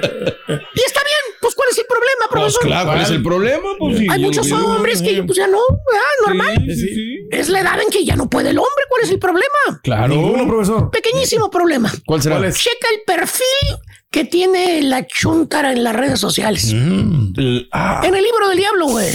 [0.76, 2.62] Y está bien, pues ¿cuál es el problema, Pues profesor?
[2.62, 3.68] claro, ¿cuál es el problema?
[3.78, 6.57] Pues sí, Hay yo muchos hombres que pues ya no, ah, normal.
[6.66, 7.18] Sí, sí, sí.
[7.30, 8.84] Es la edad en que ya no puede el hombre.
[8.88, 9.80] ¿Cuál es el problema?
[9.82, 10.09] Claro.
[10.14, 10.90] Ninguno, profesor.
[10.90, 11.92] Pequeñísimo problema.
[12.05, 12.36] ¿Cuál será?
[12.36, 12.57] ¿Cuál es?
[12.59, 13.78] Checa el perfil
[14.11, 16.70] que tiene la chuntara en las redes sociales.
[16.72, 19.11] El- ah, En el libro del diablo, güey.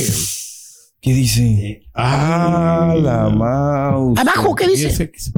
[1.02, 1.84] ¿Qué dice?
[1.96, 4.20] Ah, la mouse.
[4.20, 4.90] Abajo, ¿qué dice?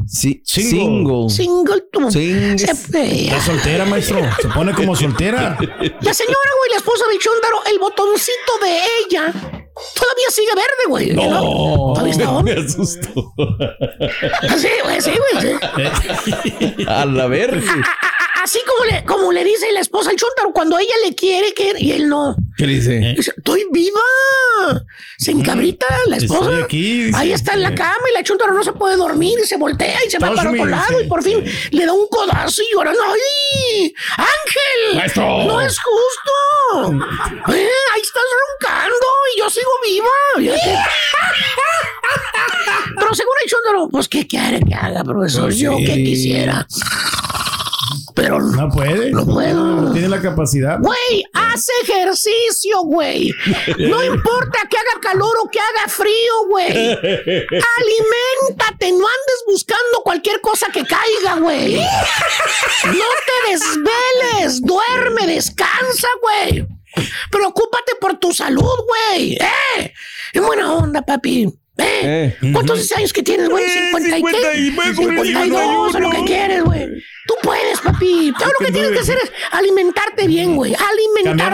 [0.08, 0.72] Sí, Single.
[0.72, 1.30] single.
[1.30, 2.10] Single to.
[2.12, 2.58] Single.
[2.58, 4.20] Se- Está soltera, maestro.
[4.42, 5.58] Se pone como soltera.
[5.60, 11.12] La señora, güey, la esposa del chúntaro, el botoncito de ella todavía sigue verde, güey.
[11.14, 12.44] No, Todavía está on.
[12.44, 13.34] me asustó.
[14.58, 15.56] Sí, güey, sí, güey.
[16.26, 16.86] sí.
[16.88, 17.62] A la verga.
[18.44, 21.74] Así como le, como le dice la esposa al chúntaro cuando ella le quiere que
[21.78, 22.36] y él no.
[22.58, 23.16] ¿Qué le dice?
[23.18, 24.00] Estoy viva.
[25.18, 26.50] Se encabrita la esposa.
[26.50, 27.18] Estoy aquí, dice.
[27.18, 29.98] Ahí está en la cama y la chúntaro no se puede dormir y se voltea
[30.06, 32.92] y se va para otro lado y por fin le da un codazo y llora.
[32.92, 33.94] ¡Ay!
[34.18, 34.96] ¡Ángel!
[34.98, 35.44] Maestro.
[35.46, 36.32] ¡No es justo!
[37.52, 38.24] Eh, ahí estás
[38.62, 40.08] roncando y yo sigo viva.
[42.96, 45.44] Pero según el chúntaro, pues ¿qué quiere que haga, profesor?
[45.46, 45.86] Pues Yo sí.
[45.86, 46.66] que quisiera.
[48.22, 49.10] Pero no, No puede.
[49.12, 49.66] no puedo.
[49.82, 50.78] No tiene la capacidad.
[50.80, 53.34] Güey, haz ejercicio, güey.
[53.80, 56.68] No importa que haga calor o que haga frío, güey.
[57.78, 61.78] Aliméntate, no andes buscando cualquier cosa que caiga, güey.
[61.78, 66.68] No te desveles, duerme, descansa, güey.
[67.32, 68.78] Preocúpate por tu salud,
[69.10, 69.34] güey.
[69.34, 69.94] ¡Eh!
[70.34, 71.48] En buena onda, papi.
[71.82, 72.38] ¿Eh?
[72.42, 72.52] Eh.
[72.54, 73.64] ¿Cuántos años que tienes, güey?
[73.66, 74.82] Eh, 50 y qué?
[74.94, 76.88] 51, 52, o lo que quieres, güey.
[77.28, 78.34] Tú puedes, papi.
[78.38, 80.74] Todo lo que tienes que hacer es alimentarte bien, güey.
[80.74, 80.88] Cambiar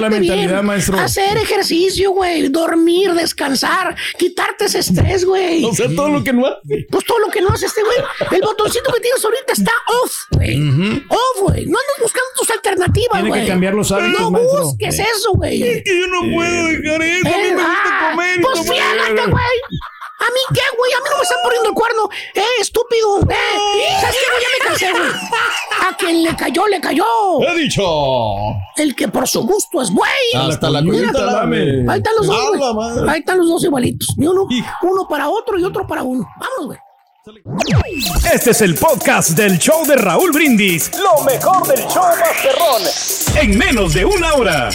[0.02, 0.22] la Alimentarte bien.
[0.22, 1.00] mentalidad, maestro.
[1.00, 2.48] Hacer ejercicio, güey.
[2.50, 5.64] Dormir, descansar, quitarte ese estrés, güey.
[5.66, 6.88] O sea, todo lo que no hace.
[6.90, 7.98] Pues todo lo que no hace este güey.
[8.32, 9.72] El botoncito que tienes ahorita está
[10.04, 10.58] off, güey.
[11.10, 11.66] Off, güey.
[11.66, 13.42] No andes buscando tus alternativas, Tiene güey.
[13.42, 14.64] que cambiar los hábitos, No maestro.
[14.64, 15.06] busques Eh.
[15.16, 15.62] eso, güey.
[15.64, 17.28] Es que yo no puedo dejar eso.
[17.28, 18.42] A mí me Eh, gusta ah, comer.
[18.42, 19.44] Pues fíjate, güey.
[20.20, 20.91] ¿A mí qué, güey?
[20.93, 22.09] A mí no me están poniendo el cuerno.
[22.34, 23.20] ¡Eh, estúpido!
[23.30, 23.99] ¡Eh!
[24.01, 24.41] ¿Sabes qué, güey?
[24.41, 25.11] Ya me cansé, güey.
[25.91, 27.05] A quien le cayó, le cayó.
[27.47, 27.84] He dicho.
[28.78, 30.09] El que por su gusto es güey.
[30.49, 31.86] Hasta la Mira, lame.
[31.88, 32.74] Ahí están los dos, güey.
[32.74, 33.11] madre.
[33.11, 34.07] Ahí están los dos igualitos.
[34.18, 34.47] Ni uno,
[34.82, 36.28] uno para otro y otro para uno.
[36.39, 36.80] Vamos, güey.
[38.34, 40.89] Este es el podcast del show de Raúl Brindis.
[40.97, 42.82] Lo mejor del show Masterrón.
[43.36, 44.70] En menos de una hora.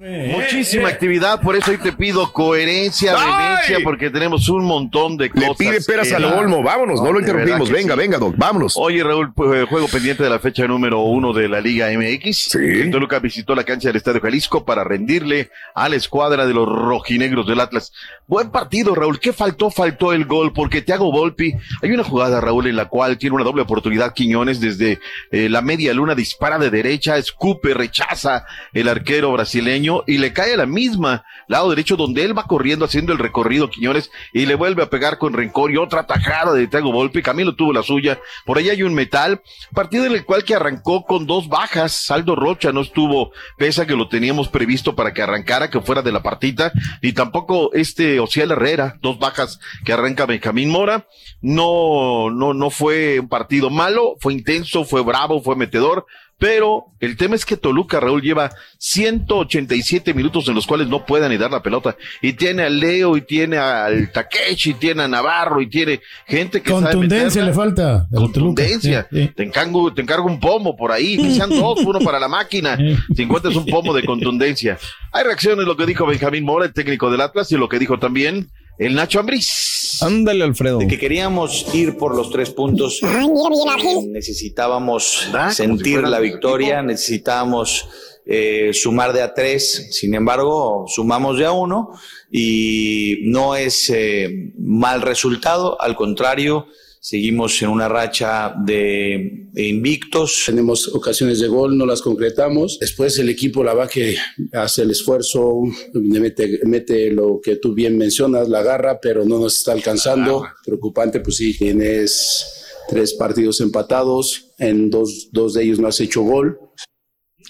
[0.00, 5.30] Muchísima actividad, por eso hoy te pido coherencia, vehemencia, porque tenemos un montón de Le
[5.30, 5.56] cosas.
[5.58, 6.62] pide peras al olmo.
[6.62, 7.70] Vámonos, no lo interrumpimos.
[7.70, 7.98] Venga, sí.
[8.00, 8.34] venga, Doc.
[8.38, 8.78] Vámonos.
[8.78, 12.36] Oye, Raúl, pues, juego pendiente de la fecha número uno de la Liga MX.
[12.50, 12.90] Sí.
[12.90, 17.46] Toluca visitó la cancha del Estadio Jalisco para rendirle a la escuadra de los rojinegros
[17.46, 17.92] del Atlas.
[18.26, 19.20] Buen partido, Raúl.
[19.20, 19.70] ¿Qué faltó?
[19.70, 23.44] Faltó el gol, porque Thiago Volpi, hay una jugada, Raúl, en la cual tiene una
[23.44, 24.98] doble oportunidad Quiñones desde
[25.30, 30.54] eh, la media luna, dispara de derecha, escupe, rechaza el arquero brasileño Y le cae
[30.54, 34.54] a la misma lado derecho donde él va corriendo haciendo el recorrido Quiñones y le
[34.54, 37.22] vuelve a pegar con rencor y otra tajada de Thiago Volpi.
[37.22, 38.20] Camilo tuvo la suya.
[38.46, 39.42] Por ahí hay un metal,
[39.74, 41.92] partido en el cual que arrancó con dos bajas.
[41.92, 46.02] Saldo Rocha no estuvo, pese a que lo teníamos previsto para que arrancara, que fuera
[46.02, 46.72] de la partita,
[47.02, 51.06] y tampoco este Ociel Herrera, dos bajas que arranca Benjamín Mora.
[51.40, 56.06] No, no, no fue un partido malo, fue intenso, fue bravo, fue metedor,
[56.40, 61.28] pero el tema es que Toluca, Raúl, lleva 187 minutos en los cuales no puede
[61.28, 61.98] ni dar la pelota.
[62.22, 66.62] Y tiene a Leo, y tiene al Takechi, y tiene a Navarro, y tiene gente
[66.62, 68.08] que Contundencia sabe le falta.
[68.10, 69.06] Contundencia.
[69.10, 72.78] Te, encargo, te encargo un pomo por ahí, que sean dos, uno para la máquina.
[73.14, 74.78] Si encuentras un pomo de contundencia.
[75.12, 77.98] Hay reacciones, lo que dijo Benjamín Mora, el técnico del Atlas, y lo que dijo
[77.98, 79.69] también el Nacho Ambriz.
[80.02, 80.78] Ándale, Alfredo.
[80.78, 83.00] De que queríamos ir por los tres puntos.
[83.02, 84.12] Ay, mira, bien ágil.
[84.12, 87.88] Necesitábamos Ah, si sentir la victoria, necesitábamos
[88.26, 89.88] eh, sumar de a tres.
[89.90, 91.90] Sin embargo, sumamos de a uno
[92.30, 96.66] y no es eh, mal resultado, al contrario.
[97.02, 100.42] Seguimos en una racha de, de invictos.
[100.44, 102.78] Tenemos ocasiones de gol, no las concretamos.
[102.78, 104.16] Después el equipo, la va que
[104.52, 105.62] hace el esfuerzo,
[105.94, 110.46] mete, mete lo que tú bien mencionas, la garra, pero no nos está alcanzando.
[110.62, 116.20] Preocupante, pues sí, tienes tres partidos empatados, en dos, dos de ellos no has hecho
[116.20, 116.58] gol.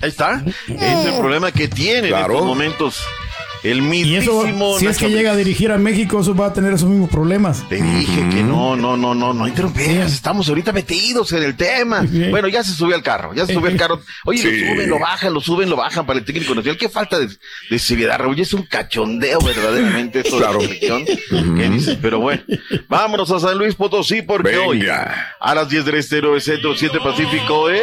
[0.00, 0.44] Ahí está.
[0.68, 3.00] Es el problema que tiene en estos momentos.
[3.62, 6.52] El Y eso, mismísimo si es que llega a dirigir a México, eso va a
[6.52, 7.68] tener esos mismos problemas.
[7.68, 9.82] Te dije que no, no, no, no, no interrumpas.
[9.86, 12.04] Estamos ahorita metidos en el tema.
[12.30, 14.00] Bueno, ya se subió al carro, ya se subió al carro.
[14.24, 16.78] Oye, lo suben, lo bajan, lo suben, lo bajan para el técnico nacional.
[16.78, 17.28] Qué falta de,
[17.68, 18.38] de seriedad, Raúl.
[18.40, 20.58] Es un cachondeo verdaderamente esto Claro.
[20.60, 21.04] de la selección.
[21.56, 21.98] ¿Qué dices?
[22.00, 22.42] Pero bueno,
[22.88, 24.66] vámonos a San Luis Potosí porque Venga.
[24.66, 24.86] hoy
[25.40, 27.78] a las 10 del este, 9 centro, 7 pacífico, ¡eh!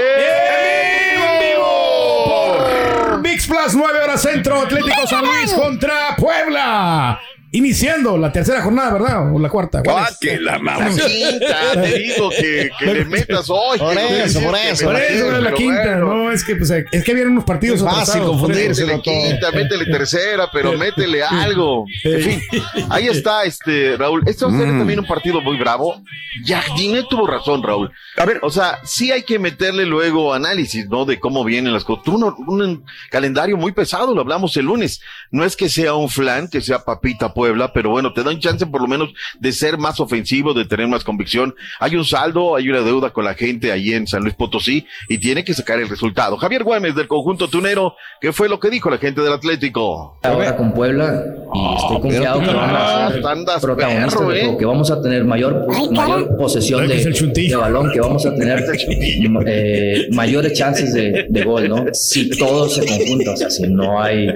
[3.48, 7.18] Plus, 9 horas centro, Atlético San Luis contra Puebla.
[7.52, 9.34] Iniciando la tercera jornada, ¿verdad?
[9.34, 9.82] O la cuarta.
[9.84, 10.18] ¿cuál Ah, es?
[10.20, 13.78] que la quinta, te digo que, que le metas hoy.
[13.80, 14.86] Por eso, por eso.
[14.86, 15.84] Por eso era la quinta.
[16.02, 16.14] bueno.
[16.26, 18.86] No, es que, pues, es que vienen unos partidos Es fácil confundirse.
[18.86, 21.86] Métele quinta, métele tercera, pero métele algo.
[22.04, 22.41] En fin,
[22.89, 24.24] ahí está, este, Raúl.
[24.28, 24.78] Este va a ser Mm.
[24.80, 26.02] también un partido muy bravo.
[26.45, 27.91] Jardine tuvo razón, Raúl.
[28.18, 31.06] A ver, O sea, sí hay que meterle luego análisis, ¿no?
[31.06, 32.04] De cómo vienen las cosas.
[32.04, 35.00] Tuvo un, un calendario muy pesado, lo hablamos el lunes.
[35.32, 38.66] No es que sea un flan, que sea papita Puebla, pero bueno, te dan chance
[38.66, 41.54] por lo menos de ser más ofensivo, de tener más convicción.
[41.80, 45.20] Hay un saldo, hay una deuda con la gente ahí en San Luis Potosí y
[45.20, 46.36] tiene que sacar el resultado.
[46.38, 50.18] Javier Güemes del conjunto tunero, ¿qué fue lo que dijo la gente del Atlético?
[50.24, 51.24] ahora con Puebla
[51.54, 54.56] y estoy confiado que van a ser Andas protagonistas perro, ¿eh?
[54.58, 58.64] que vamos a tener mayor, Ay, mayor posesión de, de balón, que vamos a tener
[59.46, 61.86] eh, mayores chances de, de gol, ¿no?
[61.94, 64.28] Si todo se conjunta, o sea, si no hay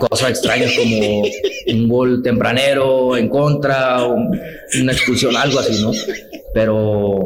[0.00, 1.22] cosas extrañas como
[1.66, 5.92] un gol tempranero en contra, una expulsión, algo así, ¿no?
[6.52, 7.20] Pero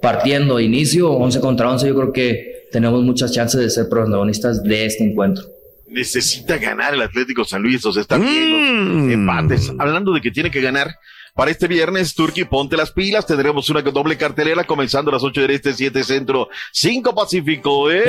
[0.00, 4.62] partiendo de inicio, 11 contra 11, yo creo que tenemos muchas chances de ser protagonistas
[4.62, 5.44] de este encuentro.
[5.88, 9.10] necesita ganar el Atlético San Luis, o sea, están Mm.
[9.12, 9.70] empates.
[9.78, 10.88] Hablando de que tiene que ganar.
[11.34, 13.26] Para este viernes, Turquía, ponte las pilas.
[13.26, 17.90] Tendremos una doble cartelera comenzando a las 8 del Este, 7 Centro, 5 Pacífico.
[17.90, 18.02] ¡Eh!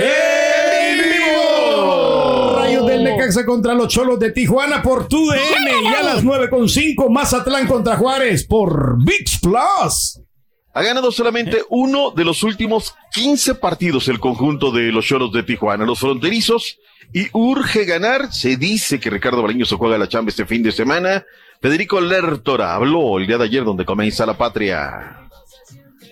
[3.24, 5.84] Necaxa contra los Cholos de Tijuana por TUDN.
[5.84, 10.20] Y a las 9.5 Mazatlán contra Juárez por VIX Plus.
[10.74, 15.44] Ha ganado solamente uno de los últimos 15 partidos el conjunto de los Cholos de
[15.44, 16.80] Tijuana, los fronterizos,
[17.14, 18.34] y urge ganar.
[18.34, 21.24] Se dice que Ricardo Baleño se juega la chamba este fin de semana.
[21.62, 25.23] Federico Lertora habló el día de ayer donde comienza la patria.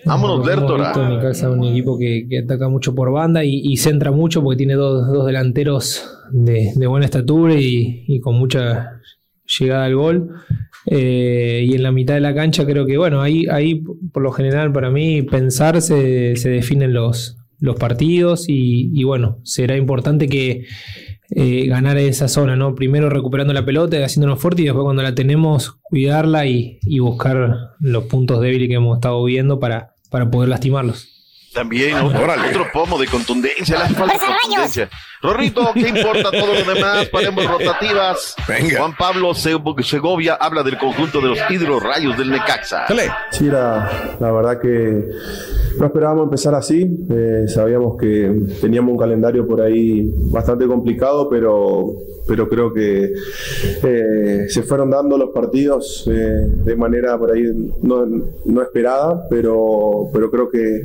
[0.04, 0.92] Vámonos, Lertora.
[1.08, 4.74] Necaxa un equipo que, que ataca mucho por banda y, y centra mucho porque tiene
[4.74, 9.00] dos, dos delanteros de, de buena estatura y, y con mucha
[9.58, 10.30] llegada al gol.
[10.86, 14.32] Eh, y en la mitad de la cancha creo que, bueno, ahí, ahí por lo
[14.32, 20.26] general para mí pensar se, se definen los, los partidos y, y bueno, será importante
[20.28, 20.64] que
[21.30, 22.74] eh, ganar esa zona, ¿no?
[22.74, 26.98] Primero recuperando la pelota y haciéndonos fuerte y después cuando la tenemos cuidarla y, y
[26.98, 31.08] buscar los puntos débiles que hemos estado viendo para, para poder lastimarlos.
[31.54, 34.88] También otro, otro pomo de contundencia, le hace falta contundencia.
[35.20, 37.06] Rorrito, ¿qué importa todo lo demás?
[37.10, 38.34] Paremos rotativas.
[38.78, 42.86] Juan Pablo Seg- Segovia habla del conjunto de los hidrorrayos del Necaxa.
[43.30, 45.04] Sí, la, la verdad que
[45.78, 46.88] no esperábamos empezar así.
[47.10, 51.92] eh, sabíamos que teníamos un calendario por ahí bastante complicado, pero,
[52.26, 53.12] pero creo que
[53.84, 57.42] eh, se fueron dando los partidos eh, de manera por ahí
[57.82, 58.06] no,
[58.46, 60.80] no esperada, pero, pero creo que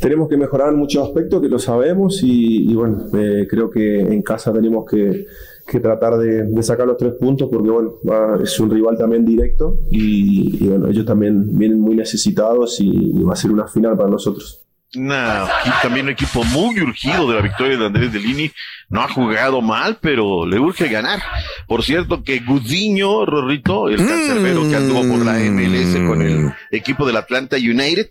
[0.00, 4.00] tenemos que mejorar en muchos aspectos que lo sabemos y, y bueno, eh, creo que
[4.00, 5.26] en casa tenemos que,
[5.66, 9.24] que tratar de, de sacar los tres puntos porque bueno, va- es un rival también
[9.24, 13.66] directo y, y, bueno, ellos también vienen muy necesitados y, y va a ser una
[13.68, 14.60] final para nosotros.
[14.92, 15.46] Nah,
[15.82, 18.50] también un equipo muy urgido de la victoria de Andrés Delini.
[18.88, 21.20] No ha jugado mal, pero le urge ganar.
[21.68, 27.06] Por cierto, que Gudiño, Rorrito, el cancerbero que anduvo por la MLS con el equipo
[27.06, 28.08] del Atlanta United,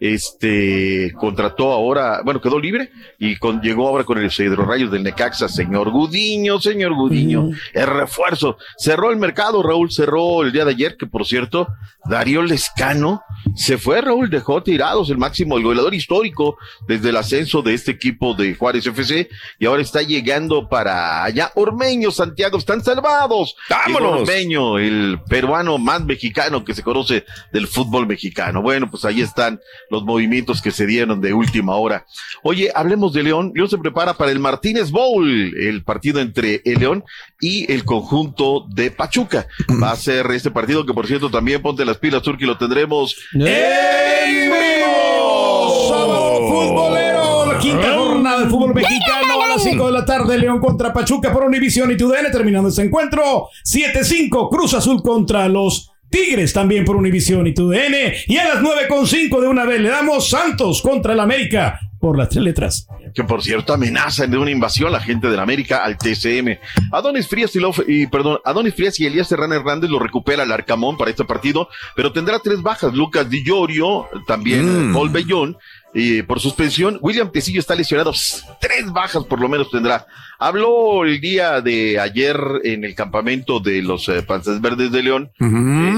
[0.00, 5.02] este contrató ahora, bueno, quedó libre y con, llegó ahora con el Cedro Rayos del
[5.02, 8.58] Necaxa, señor Gudiño, señor Gudiño, el refuerzo.
[8.76, 11.68] Cerró el mercado, Raúl cerró el día de ayer, que por cierto,
[12.04, 13.22] Darío Lescano
[13.54, 17.92] se fue, Raúl, dejó tirados el máximo, el goleador histórico desde el ascenso de este
[17.92, 19.28] equipo de Juárez FC
[19.58, 21.52] y ahora está llegando para allá.
[21.54, 23.56] Ormeño, Santiago, están salvados.
[23.68, 24.22] ¡Vámonos!
[24.22, 28.62] Ormeño, el peruano más mexicano que se conoce del fútbol mexicano.
[28.62, 29.60] Bueno, pues ahí están
[29.90, 32.04] los movimientos que se dieron de última hora.
[32.42, 33.52] Oye, hablemos de León.
[33.54, 37.04] León se prepara para el Martínez Bowl, el partido entre el León
[37.40, 39.46] y el conjunto de Pachuca.
[39.82, 43.16] Va a ser este partido que, por cierto, también ponte las pilas, Turki, lo tendremos
[43.34, 45.88] ¡En vivo!
[45.88, 50.60] Sábado futbolero, la quinta jornada del fútbol mexicano a las 5 de la tarde, León
[50.60, 56.52] contra Pachuca por Univisión y TUDN, terminando este encuentro, 7-5, Cruz Azul contra los Tigres
[56.52, 57.94] también por Univisión y TUDN,
[58.26, 62.28] y a las 9.5 de una vez le damos Santos contra el América por las
[62.28, 62.86] tres letras.
[63.14, 66.58] que por cierto amenazan de una invasión la gente de la América al TCM.
[66.92, 70.52] Adonis Frías y, Lof- y perdón, Adonis Frías y Elías Serrano Hernández lo recupera el
[70.52, 72.94] Arcamón para este partido, pero tendrá tres bajas.
[72.94, 74.94] Lucas Di Llorio, también Mm.
[74.94, 75.56] Paul Bellón,
[75.94, 76.98] y por suspensión.
[77.00, 78.12] William Tecillo está lesionado.
[78.60, 80.06] Tres bajas por lo menos tendrá.
[80.38, 85.30] Habló el día de ayer en el campamento de los eh, Panzas Verdes de León.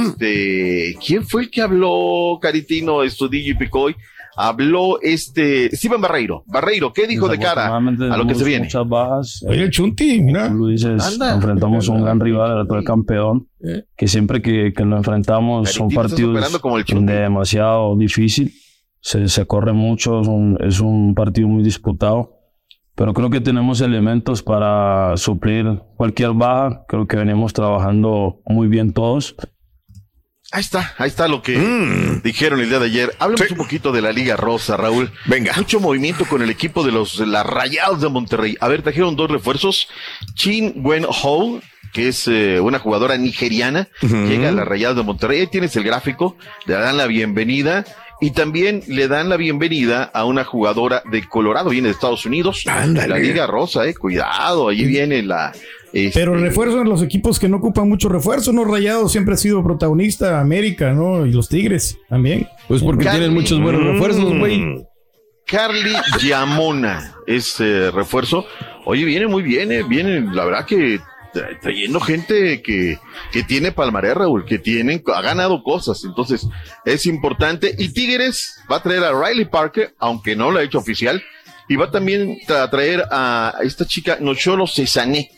[0.06, 3.96] Este, ¿quién fue el que habló, Caritino, Estudillo y Picoy?
[4.36, 6.44] Habló este Steven Barreiro.
[6.46, 7.80] Barreiro, ¿qué dijo de cara a
[8.16, 8.64] lo que se viene?
[8.64, 9.44] Muchas bajas.
[9.46, 10.48] Oye, el Chunti, mira.
[10.48, 11.34] Como tú dices, Anda.
[11.34, 13.48] enfrentamos a un gran rival, el actual campeón,
[13.96, 18.54] que siempre que, que lo enfrentamos son Caritino, partidos como el demasiado difícil.
[19.00, 22.36] Se, se corre mucho, es un, es un partido muy disputado.
[22.94, 26.84] Pero creo que tenemos elementos para suplir cualquier baja.
[26.86, 29.36] Creo que venimos trabajando muy bien todos.
[30.52, 31.52] Ahí está, ahí está lo que
[32.24, 33.16] dijeron el día de ayer.
[33.20, 35.10] Hablemos un poquito de la Liga Rosa, Raúl.
[35.26, 35.52] Venga.
[35.56, 38.56] Mucho movimiento con el equipo de los las Rayados de Monterrey.
[38.60, 39.88] A ver, trajeron dos refuerzos.
[40.34, 41.60] Chin Wen Ho,
[41.92, 45.40] que es eh, una jugadora nigeriana, llega a las Rayadas de Monterrey.
[45.40, 46.36] Ahí tienes el gráfico,
[46.66, 47.84] le dan la bienvenida.
[48.22, 52.64] Y también le dan la bienvenida a una jugadora de Colorado, viene de Estados Unidos.
[52.66, 53.08] Ándale.
[53.08, 55.52] La Liga Rosa, eh, cuidado, ahí viene la.
[55.90, 58.66] este, Pero refuerzos en los equipos que no ocupan mucho refuerzo, ¿no?
[58.66, 61.24] Rayados siempre ha sido protagonista, América, ¿no?
[61.24, 62.46] Y los Tigres también.
[62.68, 64.84] Pues porque tienen muchos buenos refuerzos, güey.
[65.46, 68.44] Carly Yamona es eh, refuerzo.
[68.84, 71.00] Oye, viene muy bien, eh, viene, la verdad que
[71.60, 72.98] trayendo gente que,
[73.32, 76.46] que tiene palmarés, Raúl, que tienen, ha ganado cosas, entonces
[76.84, 77.74] es importante.
[77.78, 81.22] Y Tigres va a traer a Riley Parker, aunque no lo ha hecho oficial,
[81.68, 85.30] y va también a traer a esta chica Nocholo Cesané.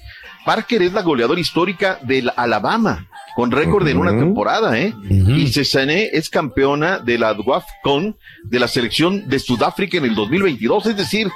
[0.44, 4.92] Parker es la goleadora histórica del Alabama, con récord en una temporada, ¿eh?
[5.08, 10.86] Y Cesané es campeona de la WAFCON de la selección de Sudáfrica en el 2022,
[10.86, 11.28] es decir,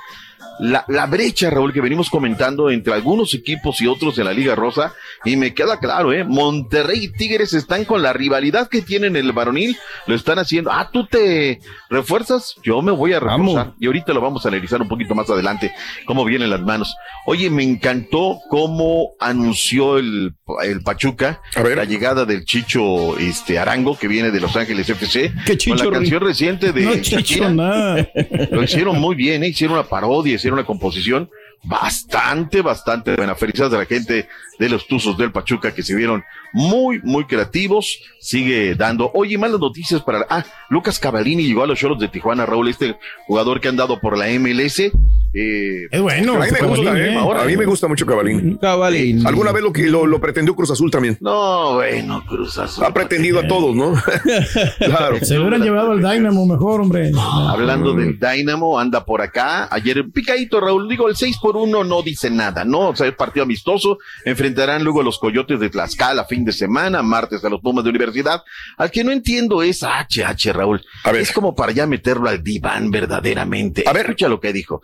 [0.61, 4.55] la, la brecha, Raúl, que venimos comentando entre algunos equipos y otros de la Liga
[4.55, 4.95] Rosa,
[5.25, 6.25] y me queda claro, ¿eh?
[6.25, 9.77] Monterrey y Tigres están con la rivalidad que tienen en el varonil,
[10.07, 10.71] lo están haciendo.
[10.73, 13.75] Ah, tú te refuerzas, yo me voy a reforzar.
[13.79, 15.73] Y ahorita lo vamos a analizar un poquito más adelante,
[16.07, 16.95] cómo vienen las manos.
[17.27, 24.09] Oye, me encantó cómo anunció el, el Pachuca la llegada del Chicho este, Arango, que
[24.09, 27.49] viene de Los Ángeles FC, con Chicho, la canción reciente de No, Chicho.
[27.49, 29.49] Lo hicieron muy bien, ¿eh?
[29.49, 31.29] hicieron una parodia, hicieron una composición
[31.65, 33.35] bastante, bastante buena.
[33.35, 34.29] Felicidades a la gente
[34.59, 37.99] de los Tuzos del Pachuca que se vieron muy, muy creativos.
[38.21, 39.11] Sigue dando.
[39.15, 40.27] Oye, malas noticias para.
[40.31, 42.97] Ah, Lucas Cavalini llegó a los Cholos de Tijuana, Raúl, este
[43.27, 44.91] jugador que han dado por la MLS.
[45.39, 47.15] Eh, Es bueno, A mí me gusta, Cavalini, ¿eh?
[47.19, 48.57] ahora, A mí me gusta mucho Cavalín.
[48.57, 49.27] Cavalín.
[49.27, 51.19] Alguna vez lo, que lo, lo pretendió Cruz Azul también.
[51.21, 52.85] No, bueno, Cruz Azul.
[52.85, 53.93] Ha pretendido a todos, ¿no?
[54.79, 55.19] claro.
[55.23, 57.11] Se hubieran llevado al Dynamo mejor, hombre.
[57.49, 59.69] Hablando del Dynamo, anda por acá.
[59.71, 60.89] Ayer picadito, Raúl.
[60.89, 62.89] Digo, el 6 por 1 no dice nada, ¿no?
[62.89, 63.99] O sea, es partido amistoso.
[64.25, 67.91] Enfrentarán luego a los Coyotes de Tlaxcala fin de semana, martes a los Pumas de
[67.91, 68.43] Universidad.
[68.77, 70.81] Al que no entiendo es HH, Raúl.
[71.15, 73.85] Es como para ya meterlo al diván verdaderamente.
[73.87, 74.07] A ver.
[74.07, 74.83] Escucha lo que dijo.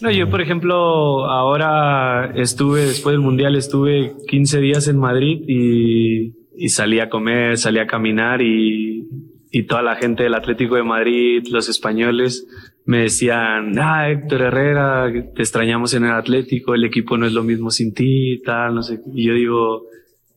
[0.00, 6.34] No, yo, por ejemplo, ahora estuve, después del Mundial, estuve 15 días en Madrid y,
[6.56, 9.06] y salí a comer, salí a caminar y,
[9.52, 12.44] y toda la gente del Atlético de Madrid, los españoles,
[12.90, 17.44] me decían, ah, Héctor Herrera, te extrañamos en el Atlético, el equipo no es lo
[17.44, 18.98] mismo sin ti, tal, no sé.
[19.14, 19.82] Y yo digo,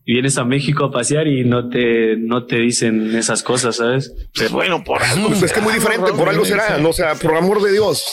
[0.06, 4.14] vienes a México a pasear y no te, no te dicen esas cosas, ¿sabes?
[4.34, 5.30] Pero bueno, por algo.
[5.30, 8.04] Pues es que muy diferente, por algo será, no o sea, por amor de Dios.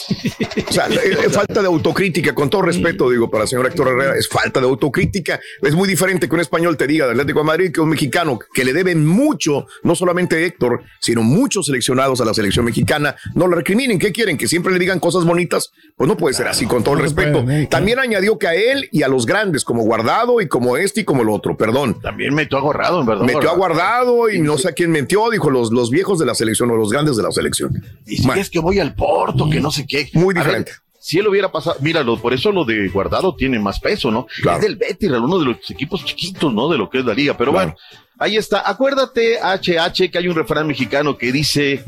[0.67, 0.87] O sea,
[1.25, 4.59] es falta de autocrítica, con todo respeto, digo, para el señor Héctor Herrera, es falta
[4.59, 5.39] de autocrítica.
[5.61, 8.39] Es muy diferente que un español te diga de Atlético de Madrid que un mexicano
[8.53, 13.47] que le debe mucho, no solamente Héctor, sino muchos seleccionados a la selección mexicana, no
[13.47, 13.99] lo recriminen.
[13.99, 14.37] ¿Qué quieren?
[14.37, 15.71] Que siempre le digan cosas bonitas.
[15.97, 17.45] Pues no puede ser así, con todo el respeto.
[17.69, 21.03] También añadió que a él y a los grandes, como Guardado y como este y
[21.03, 21.80] como el otro, perdón.
[22.01, 23.25] También metió a Guardado, en verdad.
[23.25, 26.35] Metió a Guardado y no sé a quién metió, dijo los, los viejos de la
[26.35, 27.83] selección o los grandes de la selección.
[28.05, 30.09] Y si es que voy al Porto, que no sé qué.
[30.13, 30.71] Muy diferente.
[30.99, 34.27] si él hubiera pasado, míralo, por eso lo de Guardado tiene más peso, ¿no?
[34.37, 36.69] Es del Betis, uno de los equipos chiquitos, ¿no?
[36.69, 37.35] De lo que es la liga.
[37.37, 37.75] Pero bueno,
[38.19, 38.69] ahí está.
[38.69, 41.83] Acuérdate, HH, que hay un refrán mexicano que dice,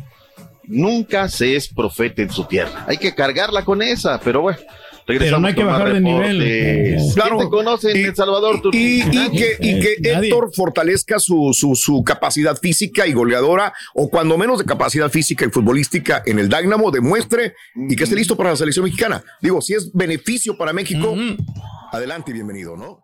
[0.66, 2.86] nunca se es profeta en su tierra.
[2.88, 4.60] Hay que cargarla con esa, pero bueno.
[5.06, 6.98] Pero no hay que bajar de nivel.
[7.14, 7.38] Claro.
[7.38, 8.62] te conocen en El Salvador?
[8.72, 14.38] Y, que, y que Héctor fortalezca su, su, su, capacidad física y goleadora, o cuando
[14.38, 18.52] menos de capacidad física y futbolística en el Dynamo, demuestre y que esté listo para
[18.52, 19.24] la selección mexicana.
[19.42, 21.16] Digo, si es beneficio para México,
[21.92, 23.04] adelante y bienvenido, ¿no?